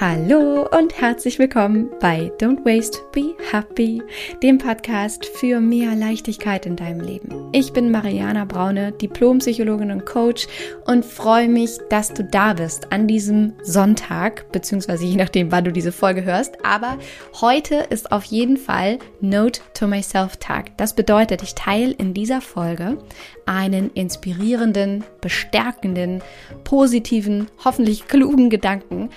Hallo 0.00 0.64
und 0.78 0.96
herzlich 1.00 1.40
willkommen 1.40 1.90
bei 1.98 2.30
Don't 2.38 2.64
Waste, 2.64 3.00
Be 3.10 3.34
Happy, 3.50 4.00
dem 4.44 4.58
Podcast 4.58 5.26
für 5.26 5.58
mehr 5.58 5.96
Leichtigkeit 5.96 6.66
in 6.66 6.76
deinem 6.76 7.00
Leben. 7.00 7.48
Ich 7.50 7.72
bin 7.72 7.90
Mariana 7.90 8.44
Braune, 8.44 8.92
Diplompsychologin 8.92 9.90
und 9.90 10.06
Coach 10.06 10.46
und 10.86 11.04
freue 11.04 11.48
mich, 11.48 11.78
dass 11.90 12.14
du 12.14 12.22
da 12.22 12.52
bist 12.52 12.92
an 12.92 13.08
diesem 13.08 13.54
Sonntag, 13.64 14.52
beziehungsweise 14.52 15.04
je 15.04 15.16
nachdem, 15.16 15.50
wann 15.50 15.64
du 15.64 15.72
diese 15.72 15.90
Folge 15.90 16.22
hörst. 16.22 16.64
Aber 16.64 16.96
heute 17.40 17.84
ist 17.90 18.12
auf 18.12 18.22
jeden 18.22 18.56
Fall 18.56 19.00
Note 19.20 19.60
to 19.74 19.88
Myself 19.88 20.36
Tag. 20.36 20.76
Das 20.76 20.94
bedeutet, 20.94 21.42
ich 21.42 21.56
teile 21.56 21.90
in 21.90 22.14
dieser 22.14 22.40
Folge 22.40 22.98
einen 23.46 23.90
inspirierenden, 23.94 25.02
bestärkenden, 25.20 26.22
positiven, 26.62 27.48
hoffentlich 27.64 28.06
klugen 28.06 28.48
Gedanken 28.48 29.10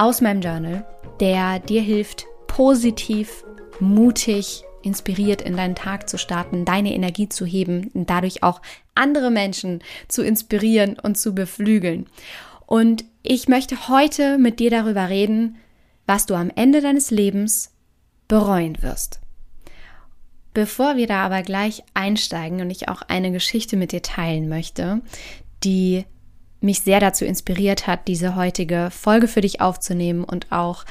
aus 0.00 0.22
meinem 0.22 0.40
Journal, 0.40 0.86
der 1.20 1.58
dir 1.58 1.82
hilft, 1.82 2.24
positiv, 2.46 3.44
mutig, 3.80 4.64
inspiriert 4.82 5.42
in 5.42 5.58
deinen 5.58 5.74
Tag 5.74 6.08
zu 6.08 6.16
starten, 6.16 6.64
deine 6.64 6.94
Energie 6.94 7.28
zu 7.28 7.44
heben 7.44 7.88
und 7.92 8.08
dadurch 8.08 8.42
auch 8.42 8.62
andere 8.94 9.30
Menschen 9.30 9.82
zu 10.08 10.22
inspirieren 10.22 10.98
und 10.98 11.18
zu 11.18 11.34
beflügeln. 11.34 12.06
Und 12.64 13.04
ich 13.22 13.46
möchte 13.46 13.88
heute 13.88 14.38
mit 14.38 14.58
dir 14.58 14.70
darüber 14.70 15.10
reden, 15.10 15.56
was 16.06 16.24
du 16.24 16.34
am 16.34 16.50
Ende 16.54 16.80
deines 16.80 17.10
Lebens 17.10 17.74
bereuen 18.26 18.80
wirst. 18.80 19.20
Bevor 20.54 20.96
wir 20.96 21.08
da 21.08 21.26
aber 21.26 21.42
gleich 21.42 21.82
einsteigen 21.92 22.62
und 22.62 22.70
ich 22.70 22.88
auch 22.88 23.02
eine 23.02 23.32
Geschichte 23.32 23.76
mit 23.76 23.92
dir 23.92 24.00
teilen 24.00 24.48
möchte, 24.48 25.02
die 25.62 26.06
mich 26.60 26.82
sehr 26.82 27.00
dazu 27.00 27.24
inspiriert 27.24 27.86
hat, 27.86 28.08
diese 28.08 28.36
heutige 28.36 28.90
Folge 28.90 29.28
für 29.28 29.40
dich 29.40 29.60
aufzunehmen 29.60 30.24
und 30.24 30.52
auch 30.52 30.84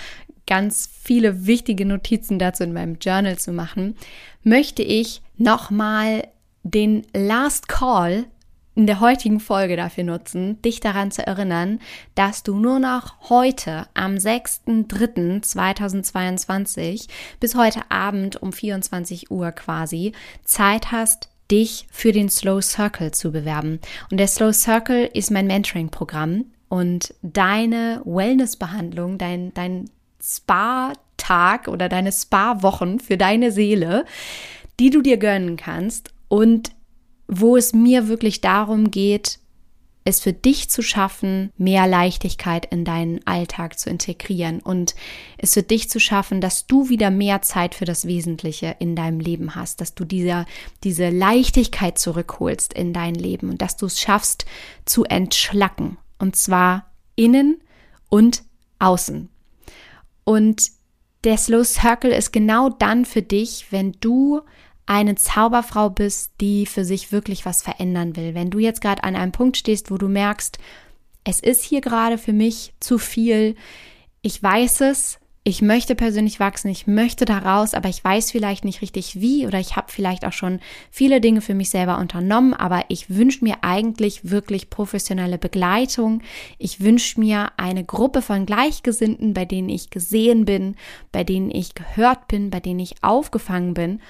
ganz 0.48 0.90
viele 1.02 1.46
wichtige 1.46 1.86
Notizen 1.86 2.40
dazu 2.40 2.64
in 2.64 2.74
meinem 2.74 2.98
Journal 3.00 3.38
zu 3.38 3.52
machen, 3.52 3.96
möchte 4.44 4.82
ich 4.82 5.22
nochmal 5.38 6.28
den 6.64 7.06
Last 7.14 7.68
Call 7.68 8.26
in 8.76 8.88
der 8.88 9.02
heutigen 9.02 9.42
Folge 9.42 9.76
dafür 9.76 10.06
nutzen, 10.06 10.62
dich 10.62 10.80
daran 10.80 11.12
zu 11.12 11.28
erinnern, 11.28 11.80
dass 12.16 12.44
du 12.44 12.58
nur 12.58 12.80
noch 12.80 13.30
heute 13.30 13.90
am 13.94 14.16
6.3.2022 14.16 17.10
bis 17.42 17.56
heute 17.56 17.82
Abend 17.90 18.42
um 18.42 18.54
24 18.54 19.32
Uhr 19.32 19.52
quasi 19.52 20.14
Zeit 20.46 20.94
hast, 20.94 21.29
dich 21.52 21.88
für 21.92 22.12
den 22.12 22.30
Slow 22.30 22.62
Circle 22.62 23.12
zu 23.12 23.32
bewerben. 23.32 23.80
Und 24.12 24.20
der 24.20 24.28
Slow 24.28 24.54
Circle 24.54 25.10
ist 25.14 25.32
mein 25.32 25.48
Mentoring-Programm 25.48 26.46
und 26.68 27.14
deine 27.22 28.02
Wellness-Behandlung, 28.06 29.18
dein, 29.18 29.54
dein 29.54 29.90
Spa-Tag 30.22 31.68
oder 31.68 31.90
deine 31.90 32.12
Spa-Wochen 32.12 33.00
für 33.00 33.18
deine 33.18 33.52
Seele, 33.52 34.06
die 34.80 34.90
du 34.90 35.02
dir 35.02 35.18
gönnen 35.18 35.58
kannst 35.58 36.14
und 36.28 36.72
wo 37.28 37.58
es 37.58 37.74
mir 37.74 38.08
wirklich 38.08 38.42
darum 38.42 38.92
geht, 38.92 39.40
es 40.06 40.20
für 40.22 40.34
dich 40.34 40.70
zu 40.70 40.82
schaffen, 40.82 41.52
mehr 41.58 41.88
Leichtigkeit 41.88 42.66
in 42.72 42.86
deinen 42.86 43.26
Alltag 43.28 43.78
zu 43.78 43.90
integrieren 43.90 44.60
und 44.60 44.96
es 45.38 45.54
für 45.54 45.64
dich 45.64 45.90
zu 45.90 46.00
schaffen, 46.00 46.42
dass 46.42 46.68
du 46.68 46.90
wieder 46.90 47.12
mehr 47.12 47.42
Zeit 47.42 47.76
für 47.76 47.86
das 47.86 48.06
Wesentliche 48.06 48.76
in 48.80 48.96
deinem 48.96 49.20
Leben 49.20 49.56
hast, 49.56 49.82
dass 49.82 49.96
du 49.96 50.06
diese, 50.06 50.46
diese 50.84 51.10
Leichtigkeit 51.10 52.00
zurückholst 52.00 52.74
in 52.74 52.94
dein 52.94 53.16
Leben 53.16 53.50
und 53.50 53.62
dass 53.62 53.78
du 53.78 53.86
es 53.86 54.00
schaffst 54.00 54.46
zu 54.86 55.04
entschlacken 55.04 55.98
und 56.18 56.36
zwar 56.36 56.92
innen 57.16 57.62
und 58.10 58.44
außen. 58.80 59.30
Und 60.24 60.72
der 61.24 61.38
Slow 61.38 61.66
Circle 61.66 62.12
ist 62.12 62.32
genau 62.32 62.70
dann 62.70 63.04
für 63.04 63.22
dich, 63.22 63.68
wenn 63.72 63.94
du 64.00 64.42
eine 64.90 65.14
Zauberfrau 65.14 65.92
bist, 65.92 66.32
die 66.42 66.66
für 66.66 66.84
sich 66.84 67.12
wirklich 67.12 67.46
was 67.46 67.62
verändern 67.62 68.16
will. 68.16 68.34
Wenn 68.34 68.50
du 68.50 68.58
jetzt 68.58 68.82
gerade 68.82 69.04
an 69.04 69.16
einem 69.16 69.32
Punkt 69.32 69.56
stehst, 69.56 69.92
wo 69.92 70.00
du 70.00 70.08
merkst, 70.08 70.58
es 71.24 71.40
ist 71.40 71.64
hier 71.64 71.82
gerade 71.82 72.18
für 72.18 72.34
mich 72.34 72.74
zu 72.80 72.98
viel, 72.98 73.56
ich 74.24 74.42
weiß 74.42 74.82
es, 74.82 75.20
ich 75.44 75.62
möchte 75.62 75.94
persönlich 75.94 76.40
wachsen, 76.40 76.70
ich 76.70 76.88
möchte 76.88 77.26
da 77.26 77.38
raus, 77.38 77.76
aber 77.76 77.88
ich 77.88 78.04
weiß 78.04 78.32
vielleicht 78.32 78.66
nicht 78.66 78.82
richtig 78.82 79.22
wie 79.22 79.46
oder 79.46 79.60
ich 79.60 79.76
habe 79.76 79.92
vielleicht 79.92 80.26
auch 80.26 80.34
schon 80.34 80.60
viele 80.90 81.22
Dinge 81.22 81.42
für 81.42 81.54
mich 81.54 81.70
selber 81.70 82.00
unternommen, 82.00 82.56
aber 82.56 82.86
ich 82.88 83.16
wünsche 83.16 83.44
mir 83.44 83.58
eigentlich 83.62 84.32
wirklich 84.32 84.72
professionelle 84.72 85.38
Begleitung. 85.38 86.24
Ich 86.58 86.82
wünsche 86.82 87.20
mir 87.20 87.52
eine 87.58 87.84
Gruppe 87.84 88.24
von 88.24 88.48
Gleichgesinnten, 88.48 89.36
bei 89.36 89.46
denen 89.46 89.70
ich 89.70 89.92
gesehen 89.92 90.46
bin, 90.46 90.76
bei 91.12 91.24
denen 91.24 91.52
ich 91.52 91.76
gehört 91.76 92.28
bin, 92.28 92.50
bei 92.50 92.60
denen 92.60 92.80
ich 92.80 92.96
aufgefangen 93.04 93.76
bin. 93.76 94.02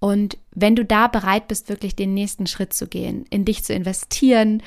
Und 0.00 0.38
wenn 0.54 0.76
du 0.76 0.84
da 0.84 1.08
bereit 1.08 1.48
bist, 1.48 1.68
wirklich 1.68 1.96
den 1.96 2.14
nächsten 2.14 2.46
Schritt 2.46 2.72
zu 2.72 2.86
gehen, 2.86 3.24
in 3.30 3.44
dich 3.44 3.64
zu 3.64 3.72
investieren, 3.72 4.62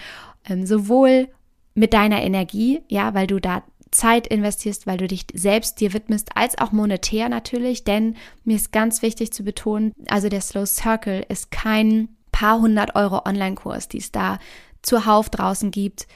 ähm, 0.47 0.65
sowohl 0.65 1.29
mit 1.73 1.93
deiner 1.93 2.21
Energie, 2.21 2.81
ja, 2.89 3.13
weil 3.13 3.27
du 3.27 3.39
da 3.39 3.63
Zeit 3.91 4.27
investierst, 4.27 4.87
weil 4.87 4.97
du 4.97 5.07
dich 5.07 5.25
selbst 5.33 5.79
dir 5.79 5.93
widmest, 5.93 6.29
als 6.35 6.57
auch 6.57 6.71
monetär 6.71 7.29
natürlich, 7.29 7.83
denn 7.83 8.15
mir 8.45 8.55
ist 8.55 8.71
ganz 8.71 9.01
wichtig 9.01 9.33
zu 9.33 9.43
betonen, 9.43 9.93
also 10.07 10.29
der 10.29 10.41
Slow 10.41 10.65
Circle 10.65 11.25
ist 11.27 11.51
kein 11.51 12.09
paar 12.31 12.61
hundert 12.61 12.95
Euro 12.95 13.25
Online-Kurs, 13.25 13.89
die 13.89 13.99
es 13.99 14.11
da 14.11 14.39
zuhauf 14.81 15.29
draußen 15.29 15.71
gibt, 15.71 16.07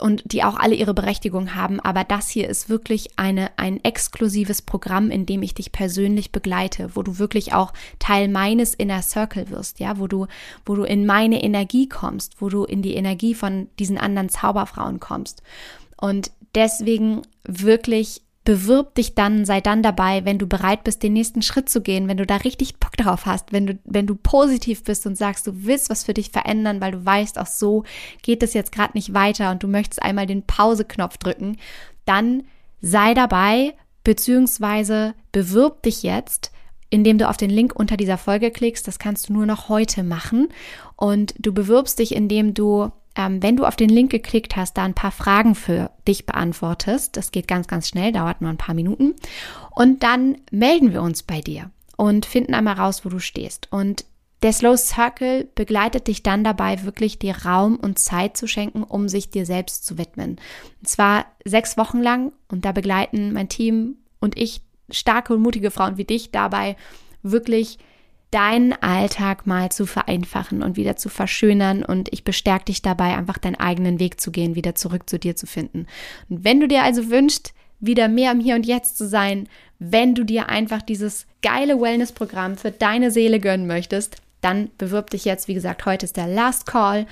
und 0.00 0.22
die 0.32 0.44
auch 0.44 0.56
alle 0.56 0.74
ihre 0.74 0.94
Berechtigung 0.94 1.54
haben. 1.54 1.80
Aber 1.80 2.04
das 2.04 2.28
hier 2.28 2.48
ist 2.48 2.68
wirklich 2.68 3.18
eine, 3.18 3.50
ein 3.58 3.82
exklusives 3.82 4.62
Programm, 4.62 5.10
in 5.10 5.26
dem 5.26 5.42
ich 5.42 5.54
dich 5.54 5.72
persönlich 5.72 6.30
begleite, 6.30 6.90
wo 6.94 7.02
du 7.02 7.18
wirklich 7.18 7.52
auch 7.52 7.72
Teil 7.98 8.28
meines 8.28 8.74
Inner 8.74 9.02
Circle 9.02 9.50
wirst, 9.50 9.80
ja, 9.80 9.98
wo 9.98 10.06
du, 10.06 10.26
wo 10.64 10.74
du 10.74 10.84
in 10.84 11.06
meine 11.06 11.42
Energie 11.42 11.88
kommst, 11.88 12.40
wo 12.40 12.48
du 12.48 12.64
in 12.64 12.82
die 12.82 12.94
Energie 12.94 13.34
von 13.34 13.68
diesen 13.78 13.98
anderen 13.98 14.28
Zauberfrauen 14.28 15.00
kommst. 15.00 15.42
Und 15.96 16.30
deswegen 16.54 17.22
wirklich 17.44 18.23
bewirb 18.44 18.94
dich 18.94 19.14
dann, 19.14 19.44
sei 19.46 19.60
dann 19.60 19.82
dabei, 19.82 20.24
wenn 20.24 20.38
du 20.38 20.46
bereit 20.46 20.84
bist, 20.84 21.02
den 21.02 21.14
nächsten 21.14 21.40
Schritt 21.40 21.68
zu 21.70 21.80
gehen, 21.80 22.08
wenn 22.08 22.18
du 22.18 22.26
da 22.26 22.36
richtig 22.36 22.76
Bock 22.76 22.96
drauf 22.96 23.24
hast, 23.24 23.52
wenn 23.52 23.66
du, 23.66 23.78
wenn 23.84 24.06
du 24.06 24.14
positiv 24.14 24.84
bist 24.84 25.06
und 25.06 25.16
sagst, 25.16 25.46
du 25.46 25.64
willst 25.64 25.88
was 25.88 26.04
für 26.04 26.14
dich 26.14 26.30
verändern, 26.30 26.80
weil 26.80 26.92
du 26.92 27.04
weißt, 27.04 27.38
auch 27.38 27.46
so 27.46 27.84
geht 28.22 28.42
es 28.42 28.52
jetzt 28.52 28.72
gerade 28.72 28.92
nicht 28.94 29.14
weiter 29.14 29.50
und 29.50 29.62
du 29.62 29.68
möchtest 29.68 30.02
einmal 30.02 30.26
den 30.26 30.42
Pause-Knopf 30.42 31.16
drücken, 31.16 31.56
dann 32.04 32.44
sei 32.82 33.14
dabei, 33.14 33.72
beziehungsweise 34.04 35.14
bewirb 35.32 35.82
dich 35.82 36.02
jetzt, 36.02 36.52
indem 36.90 37.18
du 37.18 37.28
auf 37.28 37.38
den 37.38 37.50
Link 37.50 37.74
unter 37.74 37.96
dieser 37.96 38.18
Folge 38.18 38.50
klickst. 38.50 38.86
Das 38.86 38.98
kannst 38.98 39.28
du 39.28 39.32
nur 39.32 39.46
noch 39.46 39.68
heute 39.68 40.04
machen. 40.04 40.48
Und 40.96 41.34
du 41.38 41.52
bewirbst 41.52 41.98
dich, 41.98 42.14
indem 42.14 42.54
du 42.54 42.92
ähm, 43.16 43.42
wenn 43.42 43.56
du 43.56 43.64
auf 43.64 43.76
den 43.76 43.88
Link 43.88 44.10
geklickt 44.10 44.56
hast, 44.56 44.76
da 44.76 44.84
ein 44.84 44.94
paar 44.94 45.12
Fragen 45.12 45.54
für 45.54 45.90
dich 46.06 46.26
beantwortest. 46.26 47.16
Das 47.16 47.30
geht 47.30 47.48
ganz, 47.48 47.68
ganz 47.68 47.88
schnell, 47.88 48.12
dauert 48.12 48.40
nur 48.40 48.50
ein 48.50 48.58
paar 48.58 48.74
Minuten. 48.74 49.14
Und 49.70 50.02
dann 50.02 50.38
melden 50.50 50.92
wir 50.92 51.02
uns 51.02 51.22
bei 51.22 51.40
dir 51.40 51.70
und 51.96 52.26
finden 52.26 52.54
einmal 52.54 52.74
raus, 52.74 53.04
wo 53.04 53.08
du 53.08 53.20
stehst. 53.20 53.68
Und 53.70 54.04
der 54.42 54.52
Slow 54.52 54.76
Circle 54.76 55.48
begleitet 55.54 56.06
dich 56.06 56.22
dann 56.22 56.44
dabei, 56.44 56.82
wirklich 56.82 57.18
dir 57.18 57.46
Raum 57.46 57.76
und 57.76 57.98
Zeit 57.98 58.36
zu 58.36 58.46
schenken, 58.46 58.82
um 58.82 59.08
sich 59.08 59.30
dir 59.30 59.46
selbst 59.46 59.86
zu 59.86 59.96
widmen. 59.96 60.36
Und 60.80 60.88
zwar 60.88 61.24
sechs 61.44 61.78
Wochen 61.78 62.02
lang 62.02 62.32
und 62.50 62.64
da 62.64 62.72
begleiten 62.72 63.32
mein 63.32 63.48
Team 63.48 63.96
und 64.20 64.36
ich 64.36 64.60
starke 64.90 65.34
und 65.34 65.40
mutige 65.40 65.70
Frauen 65.70 65.96
wie 65.96 66.04
dich 66.04 66.30
dabei, 66.30 66.76
wirklich 67.22 67.78
deinen 68.34 68.72
Alltag 68.72 69.46
mal 69.46 69.70
zu 69.70 69.86
vereinfachen 69.86 70.64
und 70.64 70.76
wieder 70.76 70.96
zu 70.96 71.08
verschönern. 71.08 71.84
Und 71.84 72.12
ich 72.12 72.24
bestärke 72.24 72.64
dich 72.64 72.82
dabei, 72.82 73.16
einfach 73.16 73.38
deinen 73.38 73.54
eigenen 73.54 74.00
Weg 74.00 74.20
zu 74.20 74.32
gehen, 74.32 74.56
wieder 74.56 74.74
zurück 74.74 75.08
zu 75.08 75.20
dir 75.20 75.36
zu 75.36 75.46
finden. 75.46 75.86
Und 76.28 76.42
wenn 76.42 76.58
du 76.58 76.66
dir 76.66 76.82
also 76.82 77.10
wünschst, 77.10 77.54
wieder 77.78 78.08
mehr 78.08 78.32
im 78.32 78.40
Hier 78.40 78.56
und 78.56 78.66
Jetzt 78.66 78.98
zu 78.98 79.06
sein, 79.06 79.48
wenn 79.78 80.16
du 80.16 80.24
dir 80.24 80.48
einfach 80.48 80.82
dieses 80.82 81.26
geile 81.42 81.80
Wellness-Programm 81.80 82.56
für 82.56 82.72
deine 82.72 83.12
Seele 83.12 83.38
gönnen 83.38 83.68
möchtest, 83.68 84.16
dann 84.40 84.70
bewirb 84.78 85.10
dich 85.10 85.24
jetzt. 85.24 85.46
Wie 85.46 85.54
gesagt, 85.54 85.86
heute 85.86 86.04
ist 86.04 86.16
der 86.16 86.26
Last 86.26 86.66
Call. 86.66 87.06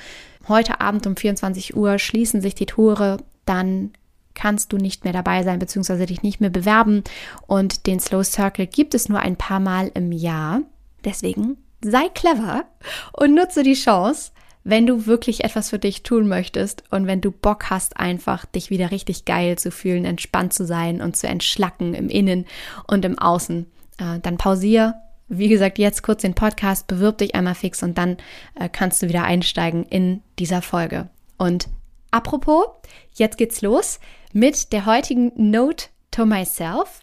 Heute 0.48 0.80
Abend 0.80 1.06
um 1.06 1.14
24 1.14 1.76
Uhr 1.76 2.00
schließen 2.00 2.40
sich 2.40 2.56
die 2.56 2.66
Tore. 2.66 3.18
Dann 3.44 3.92
kannst 4.34 4.72
du 4.72 4.76
nicht 4.76 5.04
mehr 5.04 5.12
dabei 5.12 5.44
sein, 5.44 5.60
beziehungsweise 5.60 6.06
dich 6.06 6.22
nicht 6.22 6.40
mehr 6.40 6.50
bewerben. 6.50 7.04
Und 7.46 7.86
den 7.86 8.00
Slow 8.00 8.24
Circle 8.24 8.66
gibt 8.66 8.94
es 8.94 9.08
nur 9.08 9.20
ein 9.20 9.36
paar 9.36 9.60
Mal 9.60 9.92
im 9.94 10.10
Jahr. 10.10 10.62
Deswegen 11.04 11.56
sei 11.84 12.08
clever 12.08 12.64
und 13.12 13.34
nutze 13.34 13.62
die 13.62 13.74
Chance, 13.74 14.32
wenn 14.64 14.86
du 14.86 15.06
wirklich 15.06 15.44
etwas 15.44 15.70
für 15.70 15.78
dich 15.78 16.02
tun 16.02 16.28
möchtest 16.28 16.84
und 16.90 17.06
wenn 17.06 17.20
du 17.20 17.32
Bock 17.32 17.70
hast, 17.70 17.96
einfach 17.96 18.46
dich 18.46 18.70
wieder 18.70 18.90
richtig 18.90 19.24
geil 19.24 19.58
zu 19.58 19.70
fühlen, 19.70 20.04
entspannt 20.04 20.52
zu 20.52 20.64
sein 20.64 21.00
und 21.00 21.16
zu 21.16 21.26
entschlacken 21.26 21.94
im 21.94 22.08
Innen 22.08 22.46
und 22.86 23.04
im 23.04 23.18
Außen, 23.18 23.66
äh, 23.98 24.20
dann 24.20 24.36
pausier. 24.38 24.94
Wie 25.28 25.48
gesagt, 25.48 25.78
jetzt 25.78 26.02
kurz 26.02 26.22
den 26.22 26.34
Podcast, 26.34 26.86
bewirb 26.86 27.18
dich 27.18 27.34
einmal 27.34 27.54
fix 27.54 27.82
und 27.82 27.98
dann 27.98 28.18
äh, 28.54 28.68
kannst 28.68 29.02
du 29.02 29.08
wieder 29.08 29.24
einsteigen 29.24 29.84
in 29.86 30.22
dieser 30.38 30.62
Folge. 30.62 31.08
Und 31.38 31.68
apropos, 32.10 32.66
jetzt 33.14 33.38
geht's 33.38 33.62
los 33.62 33.98
mit 34.32 34.72
der 34.72 34.86
heutigen 34.86 35.32
Note 35.36 35.86
to 36.10 36.24
myself, 36.24 37.00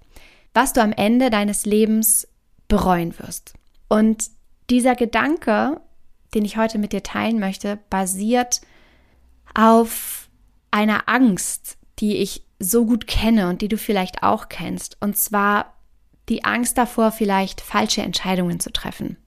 was 0.53 0.73
du 0.73 0.81
am 0.81 0.93
Ende 0.93 1.29
deines 1.29 1.65
Lebens 1.65 2.27
bereuen 2.67 3.17
wirst. 3.19 3.53
Und 3.89 4.29
dieser 4.69 4.95
Gedanke, 4.95 5.81
den 6.33 6.45
ich 6.45 6.55
heute 6.55 6.77
mit 6.77 6.93
dir 6.93 7.03
teilen 7.03 7.39
möchte, 7.39 7.79
basiert 7.89 8.61
auf 9.53 10.29
einer 10.71 11.09
Angst, 11.09 11.77
die 11.99 12.17
ich 12.17 12.45
so 12.59 12.85
gut 12.85 13.07
kenne 13.07 13.49
und 13.49 13.61
die 13.61 13.67
du 13.67 13.77
vielleicht 13.77 14.23
auch 14.23 14.47
kennst. 14.47 14.97
Und 15.01 15.17
zwar 15.17 15.73
die 16.29 16.43
Angst 16.45 16.77
davor, 16.77 17.11
vielleicht 17.11 17.61
falsche 17.61 18.03
Entscheidungen 18.03 18.59
zu 18.59 18.71
treffen 18.71 19.17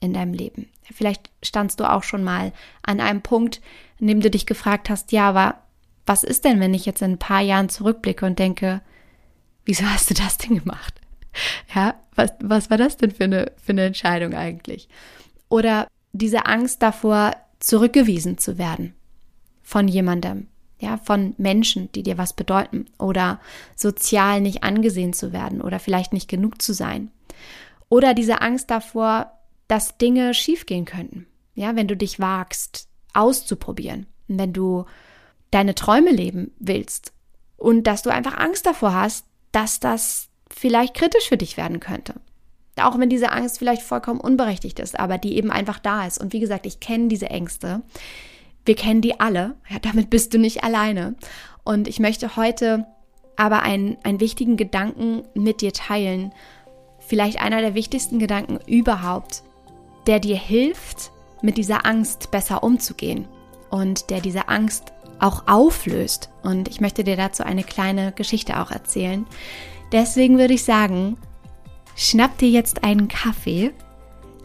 in 0.00 0.12
deinem 0.12 0.34
Leben. 0.34 0.68
Vielleicht 0.92 1.30
standst 1.42 1.80
du 1.80 1.90
auch 1.90 2.02
schon 2.02 2.24
mal 2.24 2.52
an 2.82 3.00
einem 3.00 3.22
Punkt, 3.22 3.60
in 3.98 4.06
dem 4.06 4.20
du 4.20 4.30
dich 4.30 4.44
gefragt 4.44 4.90
hast, 4.90 5.12
ja, 5.12 5.28
aber 5.28 5.62
was 6.04 6.24
ist 6.24 6.44
denn, 6.44 6.60
wenn 6.60 6.74
ich 6.74 6.86
jetzt 6.86 7.02
in 7.02 7.12
ein 7.12 7.18
paar 7.18 7.40
Jahren 7.40 7.68
zurückblicke 7.68 8.26
und 8.26 8.38
denke, 8.38 8.82
wieso 9.64 9.84
hast 9.84 10.10
du 10.10 10.14
das 10.14 10.38
denn 10.38 10.58
gemacht? 10.58 10.99
Ja, 11.74 11.94
was, 12.16 12.32
was 12.40 12.70
war 12.70 12.78
das 12.78 12.96
denn 12.96 13.12
für 13.12 13.24
eine, 13.24 13.52
für 13.62 13.72
eine 13.72 13.84
Entscheidung 13.84 14.34
eigentlich? 14.34 14.88
Oder 15.48 15.86
diese 16.12 16.46
Angst 16.46 16.82
davor, 16.82 17.36
zurückgewiesen 17.60 18.38
zu 18.38 18.58
werden 18.58 18.94
von 19.62 19.86
jemandem, 19.86 20.48
ja, 20.80 20.96
von 20.96 21.34
Menschen, 21.36 21.92
die 21.92 22.02
dir 22.02 22.18
was 22.18 22.32
bedeuten 22.32 22.86
oder 22.98 23.38
sozial 23.76 24.40
nicht 24.40 24.64
angesehen 24.64 25.12
zu 25.12 25.32
werden 25.32 25.60
oder 25.60 25.78
vielleicht 25.78 26.12
nicht 26.12 26.28
genug 26.28 26.60
zu 26.60 26.72
sein. 26.72 27.10
Oder 27.90 28.14
diese 28.14 28.40
Angst 28.40 28.70
davor, 28.70 29.30
dass 29.68 29.98
Dinge 29.98 30.32
schiefgehen 30.32 30.86
könnten. 30.86 31.26
Ja, 31.54 31.76
wenn 31.76 31.86
du 31.86 31.96
dich 31.96 32.18
wagst, 32.18 32.88
auszuprobieren, 33.12 34.06
wenn 34.26 34.52
du 34.52 34.86
deine 35.50 35.74
Träume 35.74 36.10
leben 36.10 36.52
willst 36.58 37.12
und 37.56 37.86
dass 37.86 38.02
du 38.02 38.10
einfach 38.10 38.38
Angst 38.38 38.64
davor 38.64 38.94
hast, 38.94 39.26
dass 39.52 39.80
das 39.80 40.29
vielleicht 40.54 40.94
kritisch 40.94 41.28
für 41.28 41.36
dich 41.36 41.56
werden 41.56 41.80
könnte. 41.80 42.14
Auch 42.76 42.98
wenn 42.98 43.10
diese 43.10 43.32
Angst 43.32 43.58
vielleicht 43.58 43.82
vollkommen 43.82 44.20
unberechtigt 44.20 44.78
ist, 44.78 44.98
aber 44.98 45.18
die 45.18 45.36
eben 45.36 45.50
einfach 45.50 45.78
da 45.78 46.06
ist. 46.06 46.18
Und 46.18 46.32
wie 46.32 46.40
gesagt, 46.40 46.66
ich 46.66 46.80
kenne 46.80 47.08
diese 47.08 47.28
Ängste. 47.28 47.82
Wir 48.64 48.74
kennen 48.74 49.00
die 49.00 49.20
alle. 49.20 49.56
Ja, 49.68 49.78
damit 49.80 50.10
bist 50.10 50.32
du 50.34 50.38
nicht 50.38 50.64
alleine. 50.64 51.14
Und 51.64 51.88
ich 51.88 51.98
möchte 51.98 52.36
heute 52.36 52.86
aber 53.36 53.62
einen, 53.62 53.96
einen 54.02 54.20
wichtigen 54.20 54.56
Gedanken 54.56 55.22
mit 55.34 55.60
dir 55.60 55.72
teilen. 55.72 56.32
Vielleicht 56.98 57.40
einer 57.40 57.60
der 57.60 57.74
wichtigsten 57.74 58.18
Gedanken 58.18 58.58
überhaupt, 58.66 59.42
der 60.06 60.20
dir 60.20 60.36
hilft, 60.36 61.10
mit 61.42 61.56
dieser 61.56 61.86
Angst 61.86 62.30
besser 62.30 62.62
umzugehen 62.62 63.26
und 63.70 64.10
der 64.10 64.20
diese 64.20 64.48
Angst 64.48 64.92
auch 65.18 65.46
auflöst. 65.46 66.30
Und 66.42 66.68
ich 66.68 66.80
möchte 66.80 67.04
dir 67.04 67.16
dazu 67.16 67.42
eine 67.42 67.64
kleine 67.64 68.12
Geschichte 68.12 68.60
auch 68.60 68.70
erzählen. 68.70 69.26
Deswegen 69.92 70.38
würde 70.38 70.54
ich 70.54 70.64
sagen, 70.64 71.16
schnapp 71.96 72.38
dir 72.38 72.48
jetzt 72.48 72.84
einen 72.84 73.08
Kaffee, 73.08 73.72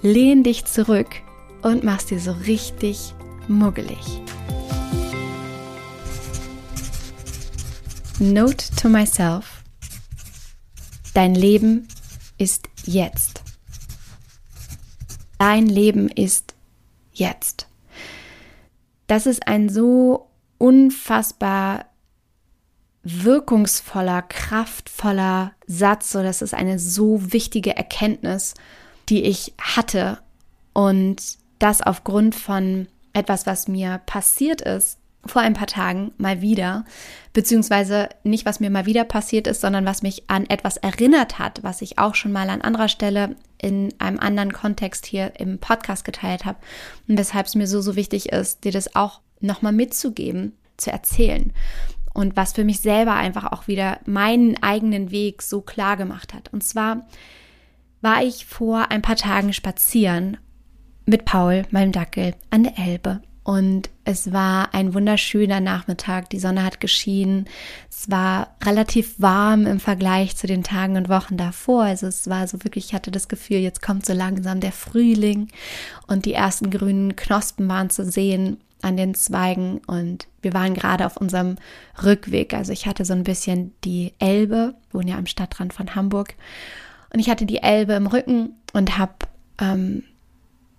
lehn 0.01 0.43
dich 0.43 0.65
zurück 0.65 1.07
und 1.61 1.83
mach's 1.83 2.07
dir 2.07 2.19
so 2.19 2.31
richtig 2.31 3.13
muggelig. 3.47 4.21
Note 8.19 8.65
to 8.75 8.89
myself. 8.89 9.63
Dein 11.13 11.35
Leben 11.35 11.87
ist 12.37 12.69
jetzt. 12.85 13.43
Dein 15.37 15.67
Leben 15.67 16.09
ist 16.09 16.55
jetzt. 17.13 17.67
Das 19.07 19.25
ist 19.25 19.47
ein 19.47 19.69
so 19.69 20.29
unfassbar 20.57 21.85
wirkungsvoller, 23.05 24.23
kraftvoller 24.23 25.53
Satz. 25.67 26.11
So, 26.11 26.21
das 26.23 26.41
ist 26.41 26.53
eine 26.53 26.79
so 26.79 27.31
wichtige 27.31 27.77
Erkenntnis, 27.77 28.55
die 29.07 29.23
ich 29.23 29.53
hatte. 29.59 30.19
Und 30.73 31.21
das 31.59 31.81
aufgrund 31.81 32.35
von 32.35 32.87
etwas, 33.13 33.45
was 33.45 33.67
mir 33.69 34.01
passiert 34.05 34.61
ist 34.61 34.99
vor 35.25 35.41
ein 35.41 35.53
paar 35.53 35.67
Tagen 35.67 36.11
mal 36.17 36.41
wieder, 36.41 36.85
beziehungsweise 37.33 38.09
nicht, 38.23 38.45
was 38.45 38.59
mir 38.59 38.69
mal 38.69 38.85
wieder 38.85 39.03
passiert 39.03 39.47
ist, 39.47 39.61
sondern 39.61 39.85
was 39.85 40.03
mich 40.03 40.29
an 40.29 40.45
etwas 40.45 40.77
erinnert 40.77 41.39
hat, 41.39 41.63
was 41.63 41.81
ich 41.81 41.97
auch 41.97 42.15
schon 42.15 42.31
mal 42.31 42.49
an 42.49 42.61
anderer 42.61 42.87
Stelle 42.87 43.35
in 43.57 43.91
einem 43.97 44.19
anderen 44.19 44.53
Kontext 44.53 45.05
hier 45.05 45.33
im 45.39 45.57
Podcast 45.57 46.05
geteilt 46.05 46.45
habe 46.45 46.59
und 47.07 47.17
weshalb 47.17 47.47
es 47.47 47.55
mir 47.55 47.67
so, 47.67 47.81
so 47.81 47.95
wichtig 47.95 48.31
ist, 48.31 48.63
dir 48.63 48.71
das 48.71 48.95
auch 48.95 49.21
nochmal 49.39 49.73
mitzugeben, 49.73 50.53
zu 50.77 50.91
erzählen 50.91 51.53
und 52.15 52.37
was 52.37 52.53
für 52.53 52.63
mich 52.63 52.79
selber 52.79 53.13
einfach 53.13 53.51
auch 53.51 53.67
wieder 53.67 53.99
meinen 54.05 54.61
eigenen 54.63 55.11
Weg 55.11 55.41
so 55.41 55.61
klar 55.61 55.97
gemacht 55.97 56.33
hat. 56.33 56.51
Und 56.53 56.63
zwar 56.63 57.05
war 58.01 58.23
ich 58.23 58.45
vor 58.45 58.89
ein 58.89 59.01
paar 59.01 59.17
Tagen 59.17 59.51
spazieren 59.51 60.37
mit 61.05 61.25
Paul, 61.25 61.63
meinem 61.71 61.91
Dackel, 61.91 62.33
an 62.49 62.63
der 62.63 62.79
Elbe. 62.79 63.21
Und 63.43 63.89
es 64.05 64.31
war 64.31 64.73
ein 64.73 64.93
wunderschöner 64.93 65.59
Nachmittag. 65.59 66.29
Die 66.29 66.39
Sonne 66.39 66.63
hat 66.63 66.79
geschienen. 66.79 67.47
Es 67.91 68.09
war 68.09 68.55
relativ 68.63 69.19
warm 69.19 69.67
im 69.67 69.81
Vergleich 69.81 70.37
zu 70.37 70.47
den 70.47 70.63
Tagen 70.63 70.95
und 70.95 71.09
Wochen 71.09 71.35
davor. 71.35 71.83
Also 71.83 72.07
es 72.07 72.29
war 72.29 72.47
so 72.47 72.63
wirklich, 72.63 72.85
ich 72.85 72.93
hatte 72.93 73.11
das 73.11 73.27
Gefühl, 73.27 73.57
jetzt 73.57 73.81
kommt 73.81 74.05
so 74.05 74.13
langsam 74.13 74.61
der 74.61 74.71
Frühling 74.71 75.49
und 76.07 76.25
die 76.25 76.33
ersten 76.33 76.71
grünen 76.71 77.17
Knospen 77.17 77.67
waren 77.67 77.89
zu 77.89 78.09
sehen 78.09 78.57
an 78.85 78.97
den 78.97 79.15
Zweigen 79.15 79.81
und 79.87 80.27
wir 80.41 80.53
waren 80.53 80.75
gerade 80.75 81.05
auf 81.05 81.17
unserem 81.17 81.55
Rückweg. 82.03 82.53
Also 82.53 82.71
ich 82.71 82.85
hatte 82.85 83.03
so 83.03 83.13
ein 83.13 83.23
bisschen 83.23 83.73
die 83.83 84.13
Elbe, 84.19 84.75
wohne 84.91 85.11
ja 85.11 85.17
am 85.17 85.25
Stadtrand 85.25 85.73
von 85.73 85.95
Hamburg, 85.95 86.35
und 87.11 87.19
ich 87.19 87.29
hatte 87.29 87.45
die 87.45 87.63
Elbe 87.63 87.93
im 87.93 88.07
Rücken 88.07 88.51
und 88.73 88.97
habe 88.97 89.13
ähm, 89.59 90.03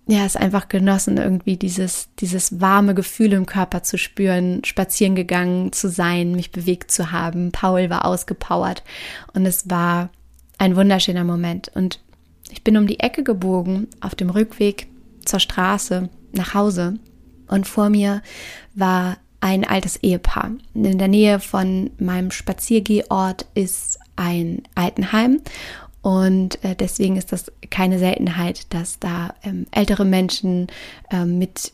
ja 0.07 0.25
es 0.25 0.37
einfach 0.37 0.69
genossen, 0.69 1.17
irgendwie 1.17 1.57
dieses 1.57 2.09
dieses 2.21 2.61
warme 2.61 2.95
Gefühl 2.95 3.33
im 3.33 3.47
Körper 3.47 3.83
zu 3.83 3.97
spüren, 3.97 4.63
spazieren 4.65 5.15
gegangen 5.15 5.73
zu 5.73 5.89
sein, 5.89 6.33
mich 6.33 6.53
bewegt 6.53 6.91
zu 6.91 7.11
haben. 7.11 7.53
Paul 7.53 7.91
war 7.91 8.05
ausgepowert 8.05 8.85
und 9.33 9.47
es 9.47 9.71
war 9.71 10.11
ein 10.59 10.77
wunderschöner 10.77 11.25
Moment. 11.25 11.71
Und 11.75 12.01
ich 12.51 12.63
bin 12.63 12.77
um 12.77 12.87
die 12.87 13.01
Ecke 13.01 13.25
gebogen 13.25 13.89
auf 14.01 14.15
dem 14.15 14.31
Rückweg 14.31 14.89
zur 15.25 15.41
Straße 15.41 16.09
nach 16.33 16.55
Hause 16.55 16.99
und 17.49 17.67
vor 17.67 17.89
mir 17.89 18.23
war 18.75 19.17
ein 19.41 19.65
altes 19.65 19.97
Ehepaar. 19.97 20.53
In 20.75 20.99
der 20.99 21.09
Nähe 21.09 21.41
von 21.41 21.91
meinem 21.99 22.31
Spaziergehort 22.31 23.47
ist 23.55 23.99
ein 24.17 24.63
Altenheim 24.75 25.41
und 26.07 26.63
äh, 26.65 26.77
deswegen 26.77 27.17
ist 27.17 27.33
das 27.33 27.51
keine 27.69 27.99
Seltenheit, 27.99 28.73
dass 28.73 29.01
da 29.01 29.35
ähm, 29.43 29.67
ältere 29.73 30.05
Menschen 30.05 30.69
ähm, 31.11 31.39
mit 31.39 31.73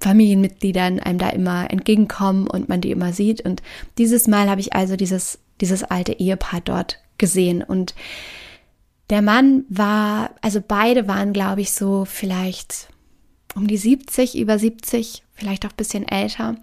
Familienmitgliedern 0.00 1.00
einem 1.00 1.18
da 1.18 1.30
immer 1.30 1.70
entgegenkommen 1.70 2.46
und 2.46 2.68
man 2.68 2.82
die 2.82 2.90
immer 2.90 3.12
sieht. 3.14 3.40
Und 3.40 3.62
dieses 3.96 4.28
Mal 4.28 4.50
habe 4.50 4.60
ich 4.60 4.74
also 4.74 4.96
dieses, 4.96 5.38
dieses 5.60 5.82
alte 5.82 6.12
Ehepaar 6.12 6.60
dort 6.60 6.98
gesehen. 7.16 7.62
Und 7.62 7.94
der 9.08 9.22
Mann 9.22 9.64
war, 9.70 10.32
also 10.42 10.60
beide 10.66 11.08
waren, 11.08 11.32
glaube 11.32 11.62
ich, 11.62 11.72
so 11.72 12.04
vielleicht 12.04 12.88
um 13.54 13.66
die 13.66 13.76
70, 13.76 14.38
über 14.38 14.58
70, 14.58 15.24
vielleicht 15.32 15.66
auch 15.66 15.70
ein 15.70 15.76
bisschen 15.76 16.06
älter. 16.06 16.56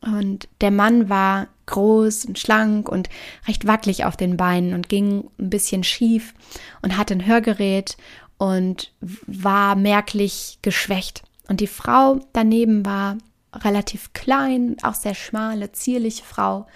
Und 0.00 0.48
der 0.60 0.70
Mann 0.70 1.08
war 1.08 1.48
groß 1.66 2.24
und 2.24 2.38
schlank 2.38 2.88
und 2.88 3.08
recht 3.46 3.66
wackelig 3.66 4.04
auf 4.04 4.16
den 4.16 4.36
Beinen 4.36 4.74
und 4.74 4.88
ging 4.88 5.30
ein 5.38 5.50
bisschen 5.50 5.84
schief 5.84 6.34
und 6.82 6.96
hatte 6.96 7.14
ein 7.14 7.26
Hörgerät 7.26 7.96
und 8.36 8.92
war 9.00 9.76
merklich 9.76 10.58
geschwächt. 10.62 11.22
Und 11.48 11.60
die 11.60 11.68
Frau 11.68 12.18
daneben 12.32 12.84
war 12.84 13.16
relativ 13.54 14.12
klein, 14.12 14.76
auch 14.82 14.94
sehr 14.94 15.14
schmale, 15.14 15.70
zierliche 15.72 16.24
Frau 16.24 16.66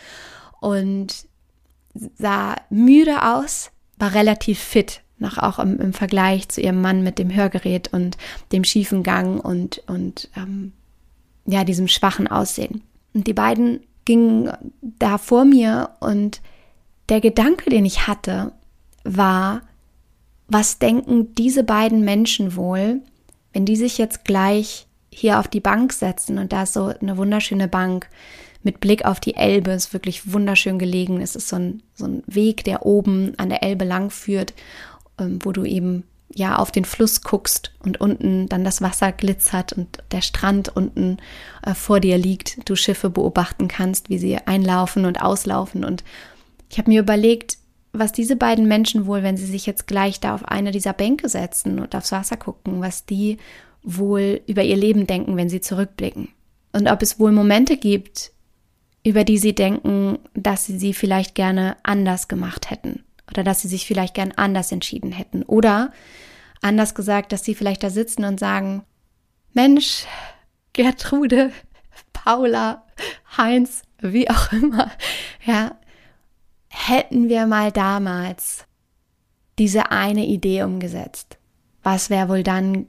und 0.60 1.26
sah 1.94 2.56
müde 2.70 3.24
aus, 3.24 3.70
war 3.98 4.14
relativ 4.14 4.60
fit 4.60 5.02
noch 5.18 5.38
auch 5.38 5.58
im, 5.58 5.80
im, 5.80 5.92
Vergleich 5.92 6.48
zu 6.48 6.60
ihrem 6.60 6.80
Mann 6.80 7.02
mit 7.02 7.18
dem 7.18 7.34
Hörgerät 7.34 7.92
und 7.92 8.16
dem 8.52 8.64
schiefen 8.64 9.02
Gang 9.02 9.42
und, 9.42 9.82
und 9.86 10.28
ähm, 10.36 10.72
ja, 11.46 11.64
diesem 11.64 11.88
schwachen 11.88 12.28
Aussehen. 12.28 12.82
Und 13.14 13.26
die 13.26 13.32
beiden 13.32 13.80
gingen 14.04 14.52
da 14.80 15.18
vor 15.18 15.44
mir 15.44 15.90
und 16.00 16.40
der 17.08 17.20
Gedanke, 17.20 17.70
den 17.70 17.86
ich 17.86 18.06
hatte, 18.06 18.52
war, 19.04 19.62
was 20.48 20.78
denken 20.78 21.34
diese 21.34 21.64
beiden 21.64 22.04
Menschen 22.04 22.56
wohl, 22.56 23.00
wenn 23.52 23.64
die 23.64 23.76
sich 23.76 23.98
jetzt 23.98 24.24
gleich 24.24 24.86
hier 25.08 25.40
auf 25.40 25.48
die 25.48 25.60
Bank 25.60 25.92
setzen 25.92 26.38
und 26.38 26.52
da 26.52 26.64
ist 26.64 26.74
so 26.74 26.92
eine 27.00 27.16
wunderschöne 27.16 27.68
Bank 27.68 28.08
mit 28.62 28.80
Blick 28.80 29.04
auf 29.04 29.20
die 29.20 29.34
Elbe, 29.34 29.70
ist 29.70 29.92
wirklich 29.92 30.32
wunderschön 30.32 30.78
gelegen. 30.78 31.20
Es 31.20 31.36
ist 31.36 31.48
so 31.48 31.56
ein, 31.56 31.82
so 31.94 32.04
ein 32.04 32.22
Weg, 32.26 32.64
der 32.64 32.84
oben 32.84 33.32
an 33.38 33.48
der 33.48 33.62
Elbe 33.62 33.84
lang 33.84 34.10
führt 34.10 34.52
wo 35.18 35.52
du 35.52 35.64
eben 35.64 36.04
ja 36.34 36.56
auf 36.56 36.72
den 36.72 36.84
Fluss 36.84 37.22
guckst 37.22 37.72
und 37.82 38.00
unten 38.00 38.48
dann 38.48 38.64
das 38.64 38.82
Wasser 38.82 39.12
glitzert 39.12 39.72
und 39.72 40.02
der 40.10 40.20
Strand 40.20 40.68
unten 40.74 41.18
äh, 41.64 41.74
vor 41.74 42.00
dir 42.00 42.18
liegt, 42.18 42.68
du 42.68 42.76
Schiffe 42.76 43.10
beobachten 43.10 43.68
kannst, 43.68 44.10
wie 44.10 44.18
sie 44.18 44.36
einlaufen 44.38 45.04
und 45.04 45.22
auslaufen. 45.22 45.84
Und 45.84 46.04
ich 46.68 46.78
habe 46.78 46.90
mir 46.90 47.00
überlegt, 47.00 47.58
was 47.92 48.12
diese 48.12 48.36
beiden 48.36 48.66
Menschen 48.68 49.06
wohl, 49.06 49.22
wenn 49.22 49.36
sie 49.36 49.46
sich 49.46 49.66
jetzt 49.66 49.86
gleich 49.86 50.20
da 50.20 50.34
auf 50.34 50.44
eine 50.44 50.72
dieser 50.72 50.92
Bänke 50.92 51.28
setzen 51.28 51.78
und 51.78 51.94
aufs 51.94 52.12
Wasser 52.12 52.36
gucken, 52.36 52.80
was 52.80 53.06
die 53.06 53.38
wohl 53.82 54.40
über 54.46 54.64
ihr 54.64 54.76
Leben 54.76 55.06
denken, 55.06 55.36
wenn 55.36 55.48
sie 55.48 55.60
zurückblicken. 55.60 56.28
Und 56.72 56.88
ob 56.88 57.00
es 57.00 57.18
wohl 57.18 57.32
Momente 57.32 57.76
gibt, 57.76 58.32
über 59.04 59.24
die 59.24 59.38
sie 59.38 59.54
denken, 59.54 60.18
dass 60.34 60.66
sie 60.66 60.78
sie 60.78 60.92
vielleicht 60.92 61.36
gerne 61.36 61.76
anders 61.84 62.26
gemacht 62.26 62.70
hätten 62.70 63.05
oder 63.30 63.44
dass 63.44 63.60
sie 63.60 63.68
sich 63.68 63.86
vielleicht 63.86 64.14
gern 64.14 64.32
anders 64.32 64.72
entschieden 64.72 65.12
hätten. 65.12 65.42
Oder 65.42 65.92
anders 66.62 66.94
gesagt, 66.94 67.32
dass 67.32 67.44
sie 67.44 67.54
vielleicht 67.54 67.82
da 67.82 67.90
sitzen 67.90 68.24
und 68.24 68.40
sagen, 68.40 68.84
Mensch, 69.52 70.04
Gertrude, 70.72 71.52
Paula, 72.12 72.84
Heinz, 73.36 73.82
wie 74.00 74.30
auch 74.30 74.52
immer, 74.52 74.90
ja, 75.44 75.76
hätten 76.68 77.28
wir 77.28 77.46
mal 77.46 77.72
damals 77.72 78.66
diese 79.58 79.90
eine 79.90 80.26
Idee 80.26 80.62
umgesetzt, 80.62 81.38
was 81.82 82.10
wäre 82.10 82.28
wohl 82.28 82.42
dann 82.42 82.86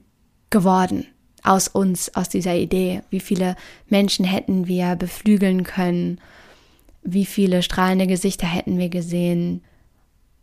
geworden 0.50 1.06
aus 1.42 1.68
uns, 1.68 2.14
aus 2.14 2.28
dieser 2.28 2.54
Idee? 2.54 3.02
Wie 3.10 3.20
viele 3.20 3.56
Menschen 3.86 4.24
hätten 4.24 4.66
wir 4.66 4.96
beflügeln 4.96 5.62
können? 5.62 6.20
Wie 7.02 7.24
viele 7.24 7.62
strahlende 7.62 8.06
Gesichter 8.06 8.46
hätten 8.46 8.78
wir 8.78 8.88
gesehen? 8.88 9.62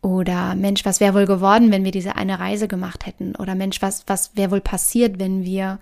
Oder 0.05 0.53
Mensch, 0.53 0.85
was 0.85 0.99
wäre 0.99 1.15
wohl 1.15 1.25
geworden, 1.25 1.71
wenn 1.71 1.83
wir 1.83 1.89
diese 1.89 2.15
eine 2.15 2.39
Reise 2.39 2.67
gemacht 2.67 3.07
hätten? 3.07 3.35
Oder 3.37 3.55
Mensch, 3.55 3.81
was, 3.81 4.03
was 4.05 4.35
wäre 4.35 4.51
wohl 4.51 4.61
passiert, 4.61 5.17
wenn 5.17 5.43
wir 5.43 5.79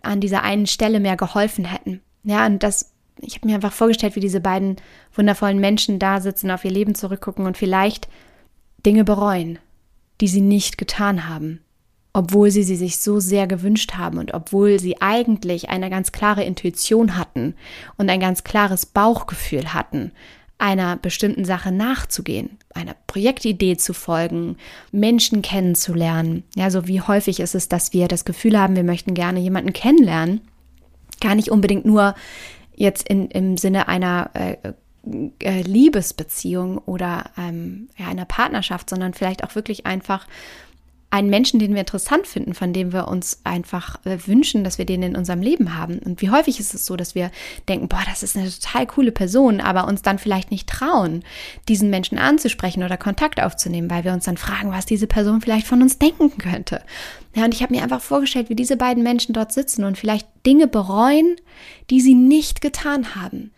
an 0.00 0.20
dieser 0.20 0.44
einen 0.44 0.68
Stelle 0.68 1.00
mehr 1.00 1.16
geholfen 1.16 1.64
hätten? 1.64 2.00
Ja, 2.22 2.46
und 2.46 2.62
das 2.62 2.92
ich 3.20 3.34
habe 3.34 3.48
mir 3.48 3.56
einfach 3.56 3.72
vorgestellt, 3.72 4.14
wie 4.14 4.20
diese 4.20 4.40
beiden 4.40 4.76
wundervollen 5.12 5.58
Menschen 5.58 5.98
da 5.98 6.20
sitzen, 6.20 6.52
auf 6.52 6.64
ihr 6.64 6.70
Leben 6.70 6.94
zurückgucken 6.94 7.46
und 7.46 7.56
vielleicht 7.56 8.08
Dinge 8.86 9.02
bereuen, 9.02 9.58
die 10.20 10.28
sie 10.28 10.40
nicht 10.40 10.78
getan 10.78 11.28
haben, 11.28 11.58
obwohl 12.12 12.52
sie 12.52 12.62
sie 12.62 12.76
sich 12.76 13.00
so 13.00 13.18
sehr 13.18 13.48
gewünscht 13.48 13.94
haben 13.94 14.18
und 14.18 14.34
obwohl 14.34 14.78
sie 14.78 15.02
eigentlich 15.02 15.68
eine 15.68 15.90
ganz 15.90 16.12
klare 16.12 16.44
Intuition 16.44 17.16
hatten 17.16 17.56
und 17.96 18.08
ein 18.08 18.20
ganz 18.20 18.44
klares 18.44 18.86
Bauchgefühl 18.86 19.74
hatten, 19.74 20.12
einer 20.58 20.96
bestimmten 20.96 21.44
Sache 21.44 21.70
nachzugehen, 21.70 22.58
einer 22.74 22.96
Projektidee 23.06 23.76
zu 23.76 23.94
folgen, 23.94 24.56
Menschen 24.90 25.40
kennenzulernen. 25.40 26.42
Ja, 26.56 26.70
so 26.70 26.88
wie 26.88 27.00
häufig 27.00 27.40
ist 27.40 27.54
es, 27.54 27.68
dass 27.68 27.92
wir 27.92 28.08
das 28.08 28.24
Gefühl 28.24 28.58
haben, 28.58 28.76
wir 28.76 28.84
möchten 28.84 29.14
gerne 29.14 29.38
jemanden 29.38 29.72
kennenlernen. 29.72 30.40
Gar 31.20 31.36
nicht 31.36 31.50
unbedingt 31.50 31.84
nur 31.84 32.14
jetzt 32.74 33.08
in, 33.08 33.28
im 33.28 33.56
Sinne 33.56 33.88
einer 33.88 34.30
äh, 34.34 34.56
äh, 35.40 35.62
Liebesbeziehung 35.62 36.78
oder 36.78 37.30
ähm, 37.38 37.88
ja, 37.96 38.08
einer 38.08 38.24
Partnerschaft, 38.24 38.90
sondern 38.90 39.14
vielleicht 39.14 39.44
auch 39.44 39.54
wirklich 39.54 39.86
einfach 39.86 40.26
einen 41.10 41.30
Menschen, 41.30 41.58
den 41.58 41.72
wir 41.72 41.80
interessant 41.80 42.26
finden, 42.26 42.52
von 42.52 42.74
dem 42.74 42.92
wir 42.92 43.08
uns 43.08 43.40
einfach 43.44 44.04
äh, 44.04 44.18
wünschen, 44.26 44.62
dass 44.62 44.76
wir 44.76 44.84
den 44.84 45.02
in 45.02 45.16
unserem 45.16 45.40
Leben 45.40 45.74
haben. 45.74 46.00
Und 46.00 46.20
wie 46.20 46.28
häufig 46.28 46.60
ist 46.60 46.74
es 46.74 46.84
so, 46.84 46.96
dass 46.96 47.14
wir 47.14 47.30
denken, 47.66 47.88
boah, 47.88 48.02
das 48.06 48.22
ist 48.22 48.36
eine 48.36 48.50
total 48.50 48.86
coole 48.86 49.10
Person, 49.10 49.60
aber 49.60 49.88
uns 49.88 50.02
dann 50.02 50.18
vielleicht 50.18 50.50
nicht 50.50 50.68
trauen, 50.68 51.24
diesen 51.68 51.88
Menschen 51.88 52.18
anzusprechen 52.18 52.82
oder 52.82 52.98
Kontakt 52.98 53.40
aufzunehmen, 53.40 53.90
weil 53.90 54.04
wir 54.04 54.12
uns 54.12 54.24
dann 54.24 54.36
fragen, 54.36 54.70
was 54.70 54.84
diese 54.84 55.06
Person 55.06 55.40
vielleicht 55.40 55.66
von 55.66 55.80
uns 55.80 55.98
denken 55.98 56.36
könnte. 56.36 56.82
Ja, 57.34 57.44
und 57.44 57.54
ich 57.54 57.62
habe 57.62 57.74
mir 57.74 57.82
einfach 57.82 58.02
vorgestellt, 58.02 58.50
wie 58.50 58.56
diese 58.56 58.76
beiden 58.76 59.02
Menschen 59.02 59.32
dort 59.32 59.52
sitzen 59.52 59.84
und 59.84 59.96
vielleicht 59.96 60.28
Dinge 60.44 60.66
bereuen, 60.66 61.36
die 61.88 62.02
sie 62.02 62.14
nicht 62.14 62.60
getan 62.60 63.14
haben. 63.14 63.52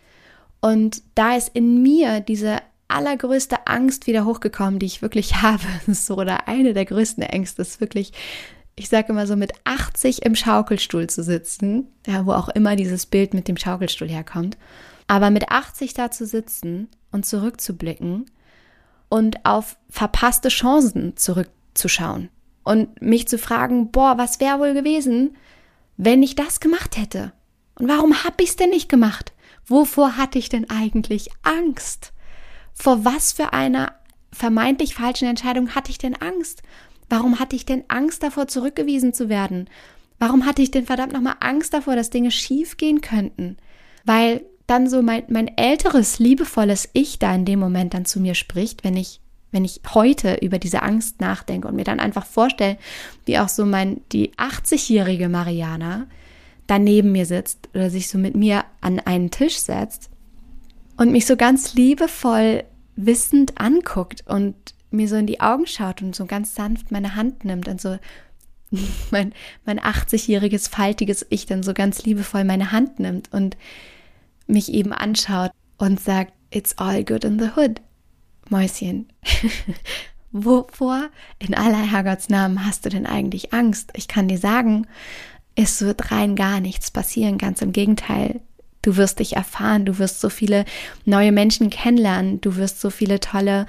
Und 0.61 1.01
da 1.15 1.35
ist 1.35 1.49
in 1.53 1.81
mir 1.81 2.21
diese 2.21 2.57
allergrößte 2.91 3.67
Angst 3.67 4.07
wieder 4.07 4.25
hochgekommen, 4.25 4.79
die 4.79 4.85
ich 4.85 5.01
wirklich 5.01 5.35
habe. 5.41 5.63
So, 5.87 6.17
oder 6.17 6.47
eine 6.47 6.73
der 6.73 6.85
größten 6.85 7.23
Ängste 7.23 7.61
ist 7.61 7.81
wirklich, 7.81 8.13
ich 8.75 8.89
sage 8.89 9.09
immer 9.09 9.27
so, 9.27 9.35
mit 9.35 9.53
80 9.63 10.23
im 10.25 10.35
Schaukelstuhl 10.35 11.07
zu 11.07 11.23
sitzen, 11.23 11.87
ja, 12.07 12.25
wo 12.25 12.33
auch 12.33 12.49
immer 12.49 12.75
dieses 12.75 13.05
Bild 13.05 13.33
mit 13.33 13.47
dem 13.47 13.57
Schaukelstuhl 13.57 14.09
herkommt. 14.09 14.57
Aber 15.07 15.29
mit 15.29 15.51
80 15.51 15.93
da 15.93 16.11
zu 16.11 16.25
sitzen 16.25 16.87
und 17.11 17.25
zurückzublicken 17.25 18.25
und 19.09 19.45
auf 19.45 19.77
verpasste 19.89 20.47
Chancen 20.47 21.17
zurückzuschauen 21.17 22.29
und 22.63 23.01
mich 23.01 23.27
zu 23.27 23.37
fragen, 23.37 23.91
boah, 23.91 24.17
was 24.17 24.39
wäre 24.39 24.59
wohl 24.59 24.73
gewesen, 24.73 25.35
wenn 25.97 26.23
ich 26.23 26.35
das 26.35 26.59
gemacht 26.59 26.97
hätte? 26.97 27.33
Und 27.75 27.89
warum 27.89 28.23
habe 28.23 28.43
ich 28.43 28.49
es 28.49 28.55
denn 28.55 28.69
nicht 28.69 28.89
gemacht? 28.89 29.33
Wovor 29.65 30.17
hatte 30.17 30.39
ich 30.39 30.49
denn 30.49 30.69
eigentlich 30.69 31.29
Angst? 31.43 32.13
Vor 32.73 33.05
was 33.05 33.31
für 33.31 33.53
einer 33.53 33.93
vermeintlich 34.31 34.95
falschen 34.95 35.27
Entscheidung 35.27 35.75
hatte 35.75 35.91
ich 35.91 35.97
denn 35.97 36.15
Angst? 36.15 36.63
Warum 37.09 37.39
hatte 37.39 37.55
ich 37.55 37.65
denn 37.65 37.83
Angst 37.89 38.23
davor, 38.23 38.47
zurückgewiesen 38.47 39.13
zu 39.13 39.29
werden? 39.29 39.69
Warum 40.19 40.45
hatte 40.45 40.61
ich 40.61 40.71
denn 40.71 40.85
verdammt 40.85 41.13
nochmal 41.13 41.35
Angst 41.39 41.73
davor, 41.73 41.95
dass 41.95 42.09
Dinge 42.09 42.31
schief 42.31 42.77
gehen 42.77 43.01
könnten? 43.01 43.57
Weil 44.05 44.45
dann 44.67 44.87
so 44.87 45.01
mein, 45.01 45.23
mein 45.27 45.57
älteres, 45.57 46.19
liebevolles 46.19 46.89
Ich 46.93 47.19
da 47.19 47.33
in 47.35 47.43
dem 47.43 47.59
Moment 47.59 47.93
dann 47.93 48.05
zu 48.05 48.19
mir 48.21 48.35
spricht, 48.35 48.83
wenn 48.83 48.95
ich, 48.95 49.19
wenn 49.51 49.65
ich 49.65 49.81
heute 49.93 50.35
über 50.35 50.59
diese 50.59 50.83
Angst 50.83 51.19
nachdenke 51.19 51.67
und 51.67 51.75
mir 51.75 51.83
dann 51.83 51.99
einfach 51.99 52.25
vorstelle, 52.25 52.77
wie 53.25 53.39
auch 53.39 53.49
so 53.49 53.65
mein, 53.65 54.01
die 54.11 54.31
80-jährige 54.35 55.27
Mariana 55.27 56.07
daneben 56.67 57.11
mir 57.11 57.25
sitzt 57.25 57.67
oder 57.73 57.89
sich 57.89 58.07
so 58.07 58.17
mit 58.17 58.35
mir 58.35 58.63
an 58.79 58.99
einen 58.99 59.31
Tisch 59.31 59.57
setzt 59.57 60.10
und 60.97 61.11
mich 61.11 61.25
so 61.25 61.35
ganz 61.35 61.73
liebevoll 61.73 62.63
wissend 62.95 63.59
anguckt 63.59 64.23
und 64.27 64.55
mir 64.91 65.07
so 65.07 65.15
in 65.15 65.27
die 65.27 65.39
Augen 65.39 65.65
schaut 65.65 66.01
und 66.01 66.15
so 66.15 66.25
ganz 66.25 66.53
sanft 66.53 66.91
meine 66.91 67.15
Hand 67.15 67.45
nimmt 67.45 67.67
und 67.67 67.79
so 67.79 67.97
mein, 69.11 69.33
mein 69.65 69.79
80-jähriges, 69.79 70.69
faltiges 70.69 71.25
Ich 71.29 71.45
dann 71.45 71.63
so 71.63 71.73
ganz 71.73 72.03
liebevoll 72.03 72.43
meine 72.43 72.71
Hand 72.71 72.99
nimmt 72.99 73.31
und 73.33 73.57
mich 74.47 74.73
eben 74.73 74.93
anschaut 74.93 75.51
und 75.77 75.99
sagt, 75.99 76.33
it's 76.51 76.77
all 76.77 77.03
good 77.03 77.23
in 77.23 77.39
the 77.39 77.49
hood. 77.55 77.81
Mäuschen, 78.49 79.07
wovor 80.31 81.09
in 81.39 81.53
aller 81.53 81.81
Herrgottsnamen 81.81 82.65
hast 82.65 82.85
du 82.85 82.89
denn 82.89 83.05
eigentlich 83.05 83.53
Angst? 83.53 83.91
Ich 83.95 84.07
kann 84.07 84.27
dir 84.27 84.37
sagen, 84.37 84.87
es 85.55 85.81
wird 85.81 86.11
rein 86.11 86.35
gar 86.35 86.59
nichts 86.59 86.91
passieren, 86.91 87.37
ganz 87.37 87.61
im 87.61 87.71
Gegenteil. 87.71 88.41
Du 88.81 88.97
wirst 88.97 89.19
dich 89.19 89.35
erfahren, 89.35 89.85
du 89.85 89.99
wirst 89.99 90.21
so 90.21 90.29
viele 90.29 90.65
neue 91.05 91.31
Menschen 91.31 91.69
kennenlernen, 91.69 92.41
du 92.41 92.55
wirst 92.55 92.81
so 92.81 92.89
viele 92.89 93.19
tolle 93.19 93.67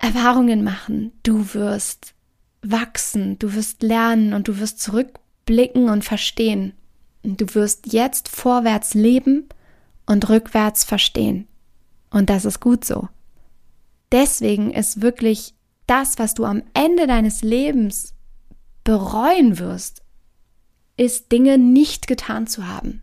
Erfahrungen 0.00 0.64
machen, 0.64 1.12
du 1.22 1.54
wirst 1.54 2.14
wachsen, 2.62 3.38
du 3.38 3.54
wirst 3.54 3.82
lernen 3.82 4.34
und 4.34 4.48
du 4.48 4.58
wirst 4.58 4.80
zurückblicken 4.80 5.88
und 5.88 6.04
verstehen. 6.04 6.74
Du 7.22 7.54
wirst 7.54 7.92
jetzt 7.92 8.28
vorwärts 8.28 8.94
leben 8.94 9.48
und 10.06 10.28
rückwärts 10.28 10.82
verstehen. 10.82 11.46
Und 12.10 12.30
das 12.30 12.44
ist 12.44 12.58
gut 12.58 12.84
so. 12.84 13.08
Deswegen 14.10 14.72
ist 14.72 15.02
wirklich 15.02 15.54
das, 15.86 16.18
was 16.18 16.34
du 16.34 16.44
am 16.44 16.64
Ende 16.74 17.06
deines 17.06 17.42
Lebens 17.42 18.14
bereuen 18.82 19.60
wirst, 19.60 20.02
ist 20.96 21.30
Dinge 21.30 21.58
nicht 21.58 22.08
getan 22.08 22.48
zu 22.48 22.66
haben 22.66 23.02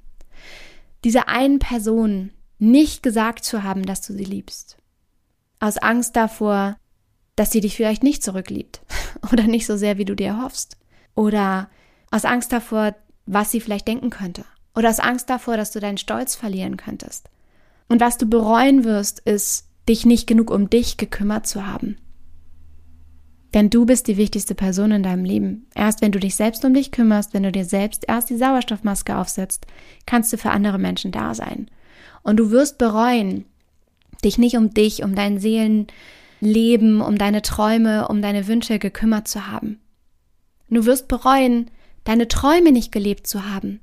dieser 1.04 1.28
einen 1.30 1.60
Person 1.60 2.32
nicht 2.58 3.04
gesagt 3.04 3.46
zu 3.46 3.64
haben, 3.64 3.84
dass 3.84 4.02
du 4.02 4.14
sie 4.14 4.26
liebst. 4.26 4.78
Aus 5.60 5.78
Angst 5.78 6.16
davor, 6.16 6.78
dass 7.36 7.52
sie 7.52 7.62
dich 7.62 7.76
vielleicht 7.76 8.04
nicht 8.04 8.24
zurückliebt 8.24 8.82
oder 9.32 9.44
nicht 9.44 9.66
so 9.66 9.78
sehr, 9.78 9.98
wie 9.98 10.06
du 10.06 10.16
dir 10.16 10.42
hoffst. 10.42 10.78
Oder 11.16 11.70
aus 12.12 12.26
Angst 12.26 12.52
davor, 12.52 12.96
was 13.26 13.52
sie 13.52 13.62
vielleicht 13.62 13.88
denken 13.88 14.10
könnte. 14.10 14.46
Oder 14.76 14.90
aus 14.90 15.00
Angst 15.00 15.30
davor, 15.30 15.58
dass 15.58 15.72
du 15.72 15.80
deinen 15.80 15.98
Stolz 15.98 16.36
verlieren 16.36 16.78
könntest. 16.78 17.30
Und 17.88 18.02
was 18.02 18.18
du 18.18 18.26
bereuen 18.26 18.84
wirst, 18.84 19.20
ist, 19.20 19.68
dich 19.88 20.06
nicht 20.06 20.28
genug 20.28 20.52
um 20.52 20.70
dich 20.70 20.98
gekümmert 20.98 21.48
zu 21.48 21.66
haben. 21.66 21.98
Denn 23.54 23.70
du 23.70 23.86
bist 23.86 24.08
die 24.08 24.18
wichtigste 24.18 24.54
Person 24.54 24.92
in 24.92 25.04
deinem 25.04 25.26
Leben. 25.26 25.68
Erst 25.74 26.02
wenn 26.02 26.12
du 26.12 26.20
dich 26.20 26.36
selbst 26.36 26.64
um 26.66 26.74
dich 26.74 26.92
kümmerst, 26.92 27.34
wenn 27.34 27.44
du 27.44 27.52
dir 27.52 27.66
selbst 27.66 28.06
erst 28.08 28.30
die 28.30 28.38
Sauerstoffmaske 28.38 29.18
aufsetzt, 29.18 29.66
kannst 30.06 30.32
du 30.32 30.38
für 30.38 30.52
andere 30.52 30.78
Menschen 30.78 31.12
da 31.12 31.34
sein. 31.34 31.70
Und 32.22 32.38
du 32.38 32.52
wirst 32.52 32.78
bereuen, 32.78 33.46
dich 34.24 34.38
nicht 34.38 34.56
um 34.56 34.74
dich, 34.74 35.04
um 35.04 35.16
dein 35.16 35.40
Seelenleben, 35.40 37.02
um 37.02 37.18
deine 37.18 37.42
Träume, 37.42 38.08
um 38.08 38.22
deine 38.22 38.48
Wünsche 38.48 38.78
gekümmert 38.78 39.28
zu 39.28 39.48
haben. 39.48 39.80
Du 40.70 40.86
wirst 40.86 41.08
bereuen, 41.08 41.72
deine 42.04 42.28
Träume 42.28 42.72
nicht 42.72 42.92
gelebt 42.92 43.26
zu 43.26 43.50
haben. 43.50 43.80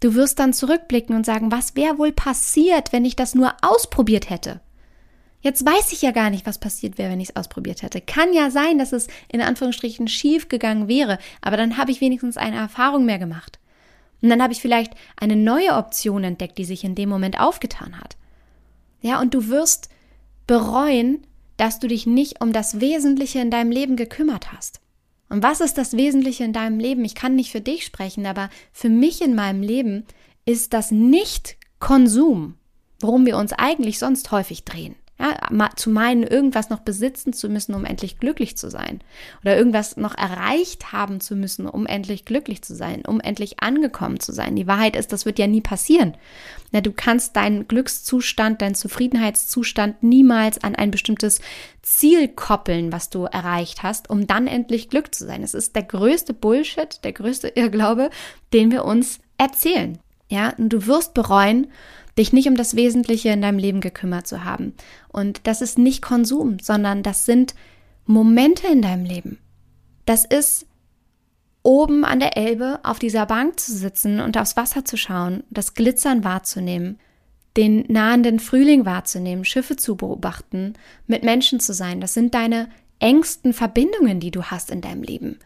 Du 0.00 0.14
wirst 0.14 0.38
dann 0.38 0.52
zurückblicken 0.52 1.16
und 1.16 1.26
sagen, 1.26 1.50
was 1.50 1.74
wäre 1.74 1.98
wohl 1.98 2.12
passiert, 2.12 2.92
wenn 2.92 3.04
ich 3.04 3.16
das 3.16 3.34
nur 3.34 3.52
ausprobiert 3.62 4.30
hätte? 4.30 4.60
Jetzt 5.40 5.64
weiß 5.64 5.92
ich 5.92 6.02
ja 6.02 6.10
gar 6.10 6.30
nicht, 6.30 6.46
was 6.46 6.58
passiert 6.58 6.98
wäre, 6.98 7.12
wenn 7.12 7.20
ich 7.20 7.30
es 7.30 7.36
ausprobiert 7.36 7.82
hätte. 7.82 8.00
Kann 8.00 8.32
ja 8.32 8.50
sein, 8.50 8.78
dass 8.78 8.92
es 8.92 9.06
in 9.30 9.40
Anführungsstrichen 9.40 10.08
schief 10.08 10.48
gegangen 10.48 10.88
wäre, 10.88 11.18
aber 11.40 11.56
dann 11.56 11.76
habe 11.76 11.92
ich 11.92 12.00
wenigstens 12.00 12.36
eine 12.36 12.56
Erfahrung 12.56 13.04
mehr 13.04 13.18
gemacht. 13.18 13.58
Und 14.20 14.30
dann 14.30 14.42
habe 14.42 14.52
ich 14.52 14.60
vielleicht 14.60 14.94
eine 15.16 15.36
neue 15.36 15.74
Option 15.74 16.24
entdeckt, 16.24 16.58
die 16.58 16.64
sich 16.64 16.82
in 16.82 16.96
dem 16.96 17.08
Moment 17.08 17.38
aufgetan 17.38 18.00
hat. 18.00 18.16
Ja, 19.00 19.20
und 19.20 19.32
du 19.32 19.48
wirst 19.48 19.90
bereuen, 20.48 21.24
dass 21.56 21.78
du 21.78 21.86
dich 21.86 22.06
nicht 22.06 22.40
um 22.40 22.52
das 22.52 22.80
Wesentliche 22.80 23.38
in 23.38 23.50
deinem 23.50 23.70
Leben 23.70 23.94
gekümmert 23.96 24.52
hast. 24.52 24.80
Und 25.28 25.42
was 25.42 25.60
ist 25.60 25.78
das 25.78 25.96
Wesentliche 25.96 26.44
in 26.44 26.52
deinem 26.52 26.80
Leben? 26.80 27.04
Ich 27.04 27.14
kann 27.14 27.36
nicht 27.36 27.52
für 27.52 27.60
dich 27.60 27.84
sprechen, 27.84 28.26
aber 28.26 28.48
für 28.72 28.88
mich 28.88 29.20
in 29.22 29.34
meinem 29.34 29.62
Leben 29.62 30.04
ist 30.46 30.72
das 30.72 30.90
nicht 30.90 31.56
Konsum, 31.78 32.54
worum 33.00 33.26
wir 33.26 33.36
uns 33.36 33.52
eigentlich 33.52 33.98
sonst 33.98 34.32
häufig 34.32 34.64
drehen. 34.64 34.96
Ja, 35.18 35.70
zu 35.74 35.90
meinen, 35.90 36.22
irgendwas 36.22 36.70
noch 36.70 36.78
besitzen 36.78 37.32
zu 37.32 37.48
müssen, 37.48 37.74
um 37.74 37.84
endlich 37.84 38.20
glücklich 38.20 38.56
zu 38.56 38.70
sein. 38.70 39.00
Oder 39.42 39.56
irgendwas 39.56 39.96
noch 39.96 40.16
erreicht 40.16 40.92
haben 40.92 41.20
zu 41.20 41.34
müssen, 41.34 41.66
um 41.66 41.86
endlich 41.86 42.24
glücklich 42.24 42.62
zu 42.62 42.76
sein, 42.76 43.02
um 43.04 43.18
endlich 43.20 43.60
angekommen 43.60 44.20
zu 44.20 44.32
sein. 44.32 44.54
Die 44.54 44.68
Wahrheit 44.68 44.94
ist, 44.94 45.12
das 45.12 45.26
wird 45.26 45.40
ja 45.40 45.48
nie 45.48 45.60
passieren. 45.60 46.16
Ja, 46.70 46.80
du 46.80 46.92
kannst 46.92 47.34
deinen 47.34 47.66
Glückszustand, 47.66 48.62
deinen 48.62 48.76
Zufriedenheitszustand 48.76 50.02
niemals 50.04 50.62
an 50.62 50.76
ein 50.76 50.92
bestimmtes 50.92 51.40
Ziel 51.82 52.28
koppeln, 52.28 52.92
was 52.92 53.10
du 53.10 53.24
erreicht 53.24 53.82
hast, 53.82 54.10
um 54.10 54.26
dann 54.28 54.46
endlich 54.46 54.88
Glück 54.88 55.14
zu 55.14 55.26
sein. 55.26 55.42
Es 55.42 55.54
ist 55.54 55.74
der 55.74 55.82
größte 55.82 56.32
Bullshit, 56.32 57.02
der 57.02 57.12
größte 57.12 57.48
Irrglaube, 57.48 58.10
den 58.52 58.70
wir 58.70 58.84
uns 58.84 59.18
erzählen. 59.36 59.98
Ja, 60.30 60.50
und 60.58 60.68
du 60.68 60.86
wirst 60.86 61.14
bereuen, 61.14 61.68
dich 62.18 62.32
nicht 62.32 62.48
um 62.48 62.56
das 62.56 62.76
Wesentliche 62.76 63.30
in 63.30 63.40
deinem 63.40 63.58
Leben 63.58 63.80
gekümmert 63.80 64.26
zu 64.26 64.44
haben. 64.44 64.74
Und 65.08 65.46
das 65.46 65.62
ist 65.62 65.78
nicht 65.78 66.02
Konsum, 66.02 66.58
sondern 66.60 67.02
das 67.02 67.24
sind 67.24 67.54
Momente 68.06 68.66
in 68.66 68.82
deinem 68.82 69.04
Leben. 69.04 69.38
Das 70.04 70.24
ist 70.24 70.66
oben 71.62 72.04
an 72.04 72.20
der 72.20 72.36
Elbe 72.36 72.80
auf 72.82 72.98
dieser 72.98 73.26
Bank 73.26 73.60
zu 73.60 73.72
sitzen 73.72 74.20
und 74.20 74.38
aufs 74.38 74.56
Wasser 74.56 74.84
zu 74.84 74.96
schauen, 74.96 75.44
das 75.50 75.74
Glitzern 75.74 76.24
wahrzunehmen, 76.24 76.98
den 77.56 77.84
nahenden 77.88 78.40
Frühling 78.40 78.86
wahrzunehmen, 78.86 79.44
Schiffe 79.44 79.76
zu 79.76 79.96
beobachten, 79.96 80.74
mit 81.06 81.24
Menschen 81.24 81.60
zu 81.60 81.74
sein. 81.74 82.00
Das 82.00 82.14
sind 82.14 82.34
deine 82.34 82.68
engsten 83.00 83.52
Verbindungen, 83.52 84.20
die 84.20 84.30
du 84.30 84.44
hast 84.44 84.70
in 84.70 84.80
deinem 84.80 85.02
Leben. 85.02 85.38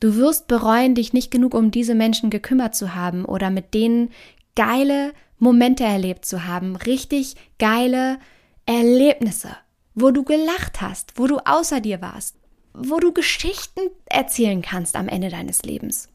Du 0.00 0.14
wirst 0.14 0.46
bereuen, 0.46 0.94
dich 0.94 1.12
nicht 1.12 1.30
genug 1.30 1.54
um 1.54 1.70
diese 1.70 1.94
Menschen 1.94 2.30
gekümmert 2.30 2.74
zu 2.74 2.94
haben 2.94 3.24
oder 3.24 3.50
mit 3.50 3.74
denen 3.74 4.10
geile 4.54 5.12
Momente 5.38 5.84
erlebt 5.84 6.24
zu 6.24 6.46
haben, 6.46 6.76
richtig 6.76 7.36
geile 7.58 8.18
Erlebnisse, 8.66 9.56
wo 9.94 10.10
du 10.10 10.24
gelacht 10.24 10.80
hast, 10.80 11.14
wo 11.16 11.26
du 11.26 11.38
außer 11.38 11.80
dir 11.80 12.00
warst, 12.00 12.36
wo 12.74 12.98
du 12.98 13.12
Geschichten 13.12 13.80
erzählen 14.06 14.62
kannst 14.62 14.96
am 14.96 15.08
Ende 15.08 15.28
deines 15.28 15.62
Lebens. 15.62 16.08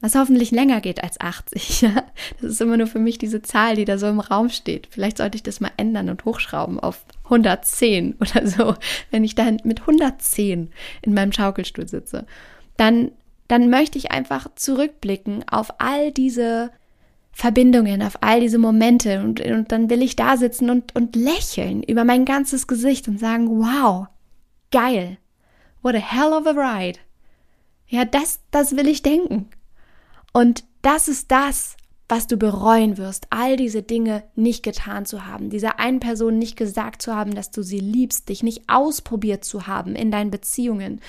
Was 0.00 0.14
hoffentlich 0.14 0.50
länger 0.50 0.80
geht 0.80 1.02
als 1.02 1.20
80. 1.20 1.80
Ja? 1.86 2.04
Das 2.40 2.52
ist 2.52 2.60
immer 2.60 2.76
nur 2.76 2.86
für 2.86 2.98
mich 2.98 3.18
diese 3.18 3.42
Zahl, 3.42 3.76
die 3.76 3.84
da 3.84 3.98
so 3.98 4.06
im 4.06 4.20
Raum 4.20 4.50
steht. 4.50 4.88
Vielleicht 4.90 5.18
sollte 5.18 5.36
ich 5.36 5.42
das 5.42 5.60
mal 5.60 5.72
ändern 5.76 6.10
und 6.10 6.24
hochschrauben 6.24 6.78
auf 6.78 7.04
110 7.24 8.16
oder 8.20 8.46
so. 8.46 8.74
Wenn 9.10 9.24
ich 9.24 9.34
dann 9.34 9.58
mit 9.64 9.80
110 9.80 10.70
in 11.02 11.14
meinem 11.14 11.32
Schaukelstuhl 11.32 11.88
sitze, 11.88 12.26
dann, 12.76 13.10
dann 13.48 13.70
möchte 13.70 13.98
ich 13.98 14.10
einfach 14.10 14.48
zurückblicken 14.54 15.48
auf 15.48 15.80
all 15.80 16.12
diese 16.12 16.70
Verbindungen, 17.38 18.00
auf 18.00 18.16
all 18.22 18.40
diese 18.40 18.56
Momente 18.56 19.20
und, 19.20 19.42
und 19.42 19.70
dann 19.70 19.90
will 19.90 20.00
ich 20.00 20.16
da 20.16 20.38
sitzen 20.38 20.70
und, 20.70 20.94
und 20.96 21.14
lächeln 21.14 21.82
über 21.82 22.02
mein 22.02 22.24
ganzes 22.24 22.66
Gesicht 22.66 23.08
und 23.08 23.20
sagen, 23.20 23.50
wow, 23.50 24.06
geil, 24.70 25.18
what 25.82 25.94
a 25.94 25.98
hell 25.98 26.32
of 26.32 26.46
a 26.46 26.52
ride. 26.52 26.98
Ja, 27.88 28.06
das, 28.06 28.40
das 28.50 28.74
will 28.74 28.88
ich 28.88 29.02
denken. 29.02 29.50
Und 30.32 30.64
das 30.80 31.08
ist 31.08 31.30
das, 31.30 31.76
was 32.08 32.26
du 32.26 32.38
bereuen 32.38 32.96
wirst, 32.96 33.26
all 33.28 33.58
diese 33.58 33.82
Dinge 33.82 34.22
nicht 34.34 34.62
getan 34.62 35.04
zu 35.04 35.26
haben, 35.26 35.50
dieser 35.50 35.78
einen 35.78 36.00
Person 36.00 36.38
nicht 36.38 36.56
gesagt 36.56 37.02
zu 37.02 37.14
haben, 37.14 37.34
dass 37.34 37.50
du 37.50 37.60
sie 37.60 37.80
liebst, 37.80 38.30
dich 38.30 38.42
nicht 38.44 38.62
ausprobiert 38.68 39.44
zu 39.44 39.66
haben 39.66 39.94
in 39.94 40.10
deinen 40.10 40.30
Beziehungen, 40.30 41.02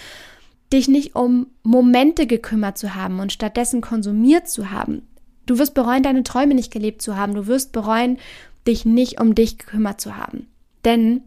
dich 0.74 0.90
nicht 0.90 1.16
um 1.16 1.48
Momente 1.64 2.28
gekümmert 2.28 2.78
zu 2.78 2.96
haben 2.96 3.22
und 3.22 3.32
stattdessen 3.32 3.80
konsumiert 3.80 4.50
zu 4.50 4.72
haben, 4.72 5.08
Du 5.48 5.58
wirst 5.58 5.74
bereuen, 5.74 6.04
deine 6.04 6.24
Träume 6.24 6.54
nicht 6.54 6.72
gelebt 6.72 7.02
zu 7.02 7.16
haben. 7.16 7.34
Du 7.34 7.48
wirst 7.48 7.72
bereuen, 7.72 8.20
dich 8.68 8.86
nicht 8.86 9.20
um 9.20 9.34
dich 9.34 9.58
gekümmert 9.58 10.00
zu 10.00 10.16
haben. 10.16 10.48
Denn 10.86 11.22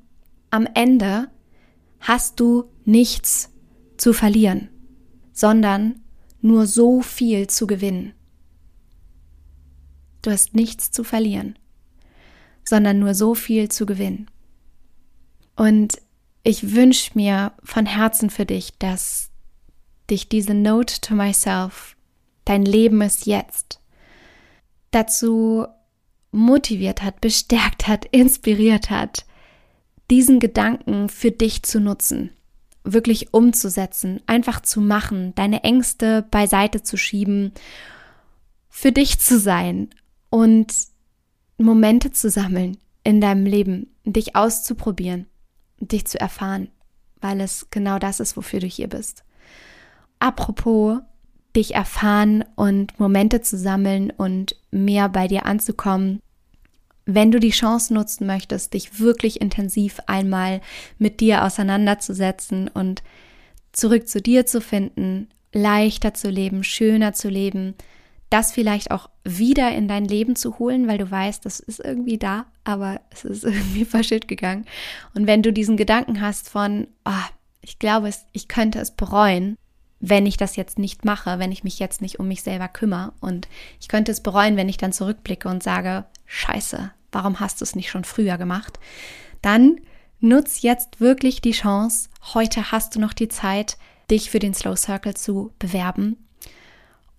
am 0.50 0.68
Ende 0.74 1.28
hast 2.00 2.38
du 2.38 2.64
nichts 2.84 3.50
zu 3.96 4.12
verlieren, 4.12 4.68
sondern 5.32 6.02
nur 6.40 6.66
so 6.66 7.00
viel 7.00 7.46
zu 7.48 7.66
gewinnen. 7.66 8.12
Du 10.22 10.30
hast 10.30 10.54
nichts 10.54 10.90
zu 10.90 11.02
verlieren, 11.02 11.58
sondern 12.62 12.98
nur 12.98 13.14
so 13.14 13.34
viel 13.34 13.70
zu 13.70 13.86
gewinnen. 13.86 14.30
Und 15.56 16.00
ich 16.42 16.74
wünsche 16.74 17.12
mir 17.14 17.52
von 17.62 17.86
Herzen 17.86 18.30
für 18.30 18.44
dich, 18.46 18.72
dass 18.78 19.30
dich 20.10 20.28
diese 20.28 20.54
Note 20.54 21.00
to 21.00 21.14
myself, 21.14 21.96
dein 22.44 22.64
Leben 22.64 23.00
ist 23.02 23.26
jetzt, 23.26 23.79
dazu 24.90 25.66
motiviert 26.32 27.02
hat, 27.02 27.20
bestärkt 27.20 27.88
hat, 27.88 28.04
inspiriert 28.06 28.90
hat, 28.90 29.24
diesen 30.10 30.40
Gedanken 30.40 31.08
für 31.08 31.30
dich 31.30 31.62
zu 31.62 31.80
nutzen, 31.80 32.30
wirklich 32.84 33.32
umzusetzen, 33.32 34.20
einfach 34.26 34.60
zu 34.60 34.80
machen, 34.80 35.34
deine 35.34 35.62
Ängste 35.64 36.26
beiseite 36.30 36.82
zu 36.82 36.96
schieben, 36.96 37.52
für 38.68 38.92
dich 38.92 39.18
zu 39.18 39.38
sein 39.38 39.90
und 40.30 40.72
Momente 41.58 42.12
zu 42.12 42.30
sammeln 42.30 42.78
in 43.04 43.20
deinem 43.20 43.46
Leben, 43.46 43.88
dich 44.04 44.36
auszuprobieren, 44.36 45.26
dich 45.78 46.06
zu 46.06 46.20
erfahren, 46.20 46.68
weil 47.20 47.40
es 47.40 47.68
genau 47.70 47.98
das 47.98 48.20
ist, 48.20 48.36
wofür 48.36 48.60
du 48.60 48.66
hier 48.66 48.88
bist. 48.88 49.24
Apropos 50.18 51.00
dich 51.56 51.74
erfahren 51.74 52.44
und 52.56 52.98
Momente 52.98 53.40
zu 53.40 53.56
sammeln 53.56 54.10
und 54.10 54.56
mehr 54.70 55.08
bei 55.08 55.28
dir 55.28 55.46
anzukommen. 55.46 56.20
Wenn 57.06 57.32
du 57.32 57.40
die 57.40 57.50
Chance 57.50 57.92
nutzen 57.92 58.26
möchtest, 58.26 58.74
dich 58.74 59.00
wirklich 59.00 59.40
intensiv 59.40 60.00
einmal 60.06 60.60
mit 60.98 61.20
dir 61.20 61.44
auseinanderzusetzen 61.44 62.68
und 62.68 63.02
zurück 63.72 64.08
zu 64.08 64.20
dir 64.20 64.46
zu 64.46 64.60
finden, 64.60 65.28
leichter 65.52 66.14
zu 66.14 66.30
leben, 66.30 66.62
schöner 66.62 67.12
zu 67.12 67.28
leben, 67.28 67.74
das 68.28 68.52
vielleicht 68.52 68.92
auch 68.92 69.10
wieder 69.24 69.74
in 69.74 69.88
dein 69.88 70.04
Leben 70.04 70.36
zu 70.36 70.58
holen, 70.60 70.86
weil 70.86 70.98
du 70.98 71.10
weißt, 71.10 71.44
das 71.44 71.58
ist 71.58 71.80
irgendwie 71.80 72.16
da, 72.16 72.46
aber 72.62 73.00
es 73.10 73.24
ist 73.24 73.44
irgendwie 73.44 73.84
verschütt 73.84 74.28
gegangen. 74.28 74.66
Und 75.14 75.26
wenn 75.26 75.42
du 75.42 75.52
diesen 75.52 75.76
Gedanken 75.76 76.20
hast 76.20 76.48
von, 76.48 76.86
oh, 77.04 77.28
ich 77.60 77.78
glaube, 77.78 78.10
ich 78.32 78.48
könnte 78.48 78.78
es 78.78 78.92
bereuen, 78.92 79.56
wenn 80.00 80.26
ich 80.26 80.36
das 80.36 80.56
jetzt 80.56 80.78
nicht 80.78 81.04
mache, 81.04 81.38
wenn 81.38 81.52
ich 81.52 81.62
mich 81.62 81.78
jetzt 81.78 82.00
nicht 82.00 82.18
um 82.18 82.28
mich 82.28 82.42
selber 82.42 82.68
kümmere. 82.68 83.12
Und 83.20 83.48
ich 83.80 83.88
könnte 83.88 84.10
es 84.10 84.22
bereuen, 84.22 84.56
wenn 84.56 84.68
ich 84.68 84.78
dann 84.78 84.92
zurückblicke 84.92 85.48
und 85.48 85.62
sage, 85.62 86.04
scheiße, 86.26 86.90
warum 87.12 87.38
hast 87.38 87.60
du 87.60 87.64
es 87.64 87.76
nicht 87.76 87.90
schon 87.90 88.04
früher 88.04 88.38
gemacht? 88.38 88.78
Dann 89.42 89.76
nutz 90.20 90.62
jetzt 90.62 91.00
wirklich 91.00 91.42
die 91.42 91.52
Chance. 91.52 92.08
Heute 92.34 92.72
hast 92.72 92.94
du 92.94 93.00
noch 93.00 93.12
die 93.12 93.28
Zeit, 93.28 93.76
dich 94.10 94.30
für 94.30 94.38
den 94.38 94.54
Slow 94.54 94.76
Circle 94.76 95.14
zu 95.14 95.52
bewerben. 95.58 96.16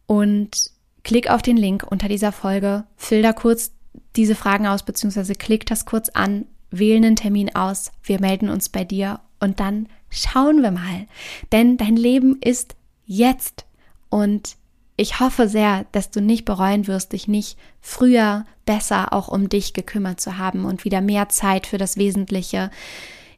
Und 0.07 0.71
klick 1.03 1.29
auf 1.29 1.41
den 1.41 1.57
Link 1.57 1.85
unter 1.89 2.07
dieser 2.07 2.31
Folge, 2.31 2.83
füll 2.97 3.21
da 3.21 3.31
kurz 3.31 3.71
diese 4.15 4.35
Fragen 4.35 4.67
aus, 4.67 4.83
beziehungsweise 4.83 5.35
klick 5.35 5.65
das 5.65 5.85
kurz 5.85 6.09
an, 6.09 6.45
wähle 6.69 6.97
einen 6.97 7.15
Termin 7.15 7.55
aus, 7.55 7.91
wir 8.03 8.19
melden 8.19 8.49
uns 8.49 8.69
bei 8.69 8.83
dir 8.83 9.19
und 9.39 9.59
dann 9.59 9.87
schauen 10.11 10.61
wir 10.61 10.71
mal. 10.71 11.07
Denn 11.51 11.77
dein 11.77 11.95
Leben 11.95 12.37
ist 12.41 12.75
jetzt 13.07 13.65
und 14.09 14.55
ich 14.97 15.19
hoffe 15.19 15.47
sehr, 15.47 15.87
dass 15.93 16.11
du 16.11 16.21
nicht 16.21 16.45
bereuen 16.45 16.85
wirst, 16.85 17.13
dich 17.13 17.27
nicht 17.27 17.57
früher 17.79 18.45
besser 18.65 19.13
auch 19.13 19.29
um 19.29 19.49
dich 19.49 19.73
gekümmert 19.73 20.21
zu 20.21 20.37
haben 20.37 20.65
und 20.65 20.85
wieder 20.85 21.01
mehr 21.01 21.29
Zeit 21.29 21.65
für 21.65 21.79
das 21.79 21.97
Wesentliche 21.97 22.69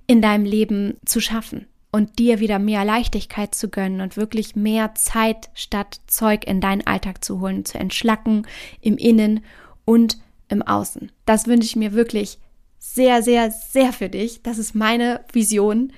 in 0.05 0.21
deinem 0.21 0.43
Leben 0.43 0.97
zu 1.05 1.21
schaffen 1.21 1.67
und 1.91 2.19
dir 2.19 2.39
wieder 2.39 2.59
mehr 2.59 2.83
Leichtigkeit 2.83 3.55
zu 3.55 3.69
gönnen 3.69 4.01
und 4.01 4.17
wirklich 4.17 4.55
mehr 4.55 4.95
Zeit 4.95 5.51
statt 5.53 6.01
Zeug 6.07 6.45
in 6.45 6.59
deinen 6.59 6.85
Alltag 6.85 7.23
zu 7.23 7.39
holen, 7.39 7.63
zu 7.63 7.77
entschlacken 7.77 8.45
im 8.81 8.97
Innen 8.97 9.45
und 9.85 10.17
im 10.49 10.63
Außen. 10.63 11.11
Das 11.25 11.47
wünsche 11.47 11.67
ich 11.67 11.75
mir 11.75 11.93
wirklich 11.93 12.39
sehr, 12.79 13.23
sehr, 13.23 13.51
sehr 13.51 13.93
für 13.93 14.09
dich. 14.09 14.43
Das 14.43 14.57
ist 14.57 14.75
meine 14.75 15.23
Vision 15.31 15.93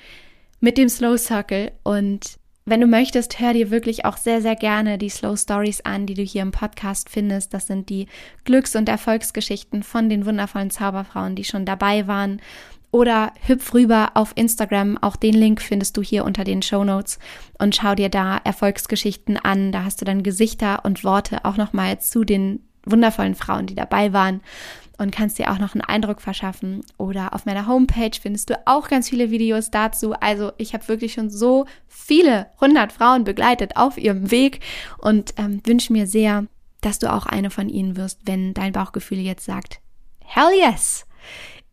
mit 0.65 0.79
dem 0.79 0.89
Slow 0.89 1.15
Circle. 1.15 1.73
Und 1.83 2.39
wenn 2.65 2.81
du 2.81 2.87
möchtest, 2.87 3.39
hör 3.39 3.53
dir 3.53 3.69
wirklich 3.69 4.03
auch 4.03 4.17
sehr, 4.17 4.41
sehr 4.41 4.55
gerne 4.55 4.97
die 4.97 5.09
Slow 5.09 5.37
Stories 5.37 5.81
an, 5.81 6.07
die 6.07 6.15
du 6.15 6.23
hier 6.23 6.41
im 6.41 6.49
Podcast 6.49 7.07
findest. 7.11 7.53
Das 7.53 7.67
sind 7.67 7.87
die 7.89 8.07
Glücks- 8.45 8.75
und 8.75 8.89
Erfolgsgeschichten 8.89 9.83
von 9.83 10.09
den 10.09 10.25
wundervollen 10.25 10.71
Zauberfrauen, 10.71 11.35
die 11.35 11.43
schon 11.43 11.65
dabei 11.65 12.07
waren. 12.07 12.41
Oder 12.89 13.31
hüpf 13.45 13.75
rüber 13.75 14.13
auf 14.15 14.31
Instagram. 14.33 14.97
Auch 14.97 15.17
den 15.17 15.35
Link 15.35 15.61
findest 15.61 15.97
du 15.97 16.01
hier 16.01 16.25
unter 16.25 16.43
den 16.43 16.63
Show 16.63 16.83
Notes 16.83 17.19
und 17.59 17.75
schau 17.75 17.93
dir 17.93 18.09
da 18.09 18.41
Erfolgsgeschichten 18.43 19.37
an. 19.37 19.71
Da 19.71 19.83
hast 19.83 20.01
du 20.01 20.05
dann 20.05 20.23
Gesichter 20.23 20.83
und 20.83 21.03
Worte 21.03 21.45
auch 21.45 21.57
nochmal 21.57 22.01
zu 22.01 22.23
den 22.23 22.61
wundervollen 22.85 23.35
Frauen, 23.35 23.67
die 23.67 23.75
dabei 23.75 24.13
waren. 24.13 24.41
Und 24.97 25.11
kannst 25.11 25.39
dir 25.39 25.51
auch 25.51 25.59
noch 25.59 25.73
einen 25.73 25.81
Eindruck 25.81 26.21
verschaffen. 26.21 26.81
Oder 26.97 27.33
auf 27.33 27.45
meiner 27.45 27.67
Homepage 27.67 28.17
findest 28.19 28.49
du 28.49 28.61
auch 28.65 28.87
ganz 28.87 29.09
viele 29.09 29.31
Videos 29.31 29.71
dazu. 29.71 30.13
Also 30.13 30.51
ich 30.57 30.73
habe 30.73 30.87
wirklich 30.87 31.13
schon 31.13 31.29
so 31.29 31.65
viele 31.87 32.47
hundert 32.59 32.91
Frauen 32.91 33.23
begleitet 33.23 33.77
auf 33.77 33.97
ihrem 33.97 34.31
Weg 34.31 34.59
und 34.97 35.33
ähm, 35.37 35.61
wünsche 35.65 35.93
mir 35.93 36.07
sehr, 36.07 36.45
dass 36.81 36.99
du 36.99 37.11
auch 37.11 37.25
eine 37.25 37.49
von 37.49 37.69
ihnen 37.69 37.97
wirst, 37.97 38.19
wenn 38.25 38.53
dein 38.53 38.73
Bauchgefühl 38.73 39.19
jetzt 39.19 39.45
sagt, 39.45 39.79
hell 40.23 40.51
yes, 40.57 41.05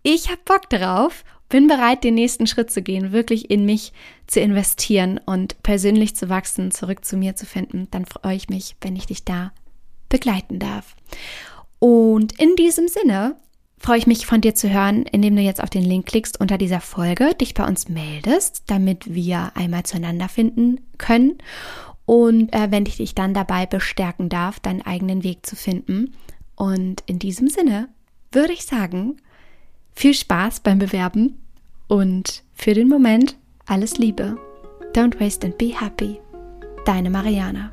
ich 0.03 0.31
habe 0.31 0.41
Bock 0.45 0.69
drauf 0.71 1.25
bin 1.53 1.67
bereit, 1.67 2.03
den 2.03 2.15
nächsten 2.15 2.47
Schritt 2.47 2.71
zu 2.71 2.81
gehen, 2.81 3.13
wirklich 3.13 3.51
in 3.51 3.67
mich 3.67 3.93
zu 4.27 4.41
investieren 4.41 5.21
und 5.27 5.63
persönlich 5.63 6.17
zu 6.17 6.31
wachsen, 6.31 6.71
zurück 6.71 7.05
zu 7.05 7.19
mir 7.19 7.37
zu 7.37 7.45
finden, 7.45 7.89
dann 7.91 8.07
freue 8.07 8.37
ich 8.37 8.49
mich, 8.49 8.75
wenn 8.81 8.97
ich 8.97 9.05
dich 9.05 9.27
da 9.27 9.53
begleiten 10.09 10.59
darf. 10.59 10.97
Und 11.83 12.39
in 12.41 12.55
diesem 12.55 12.87
Sinne 12.87 13.35
freue 13.77 13.99
ich 13.99 14.07
mich 14.07 14.25
von 14.25 14.41
dir 14.41 14.55
zu 14.55 14.71
hören, 14.71 15.05
indem 15.05 15.35
du 15.35 15.43
jetzt 15.43 15.61
auf 15.61 15.69
den 15.69 15.83
Link 15.83 16.07
klickst 16.07 16.39
unter 16.39 16.57
dieser 16.57 16.81
Folge, 16.81 17.35
dich 17.35 17.55
bei 17.55 17.67
uns 17.67 17.89
meldest, 17.89 18.63
damit 18.69 19.13
wir 19.13 19.51
einmal 19.57 19.83
zueinander 19.83 20.29
finden 20.29 20.81
können 20.97 21.39
und 22.07 22.53
äh, 22.53 22.71
wenn 22.71 22.87
ich 22.87 22.99
dich 22.99 23.17
dann 23.17 23.35
dabei 23.35 23.67
bestärken 23.67 24.29
darf, 24.29 24.61
deinen 24.61 24.83
eigenen 24.83 25.25
Weg 25.25 25.45
zu 25.45 25.57
finden. 25.57 26.15
Und 26.55 27.03
in 27.07 27.19
diesem 27.19 27.49
Sinne 27.49 27.89
würde 28.31 28.53
ich 28.53 28.65
sagen, 28.65 29.17
viel 29.93 30.15
Spaß 30.15 30.61
beim 30.61 30.79
Bewerben 30.79 31.43
und 31.89 32.45
für 32.55 32.75
den 32.75 32.89
Moment 32.89 33.37
alles 33.67 33.99
Liebe. 33.99 34.37
Don't 34.95 35.19
waste 35.19 35.45
and 35.49 35.59
be 35.59 35.75
happy. 35.77 36.21
Deine 36.85 37.11
Mariana. 37.11 37.73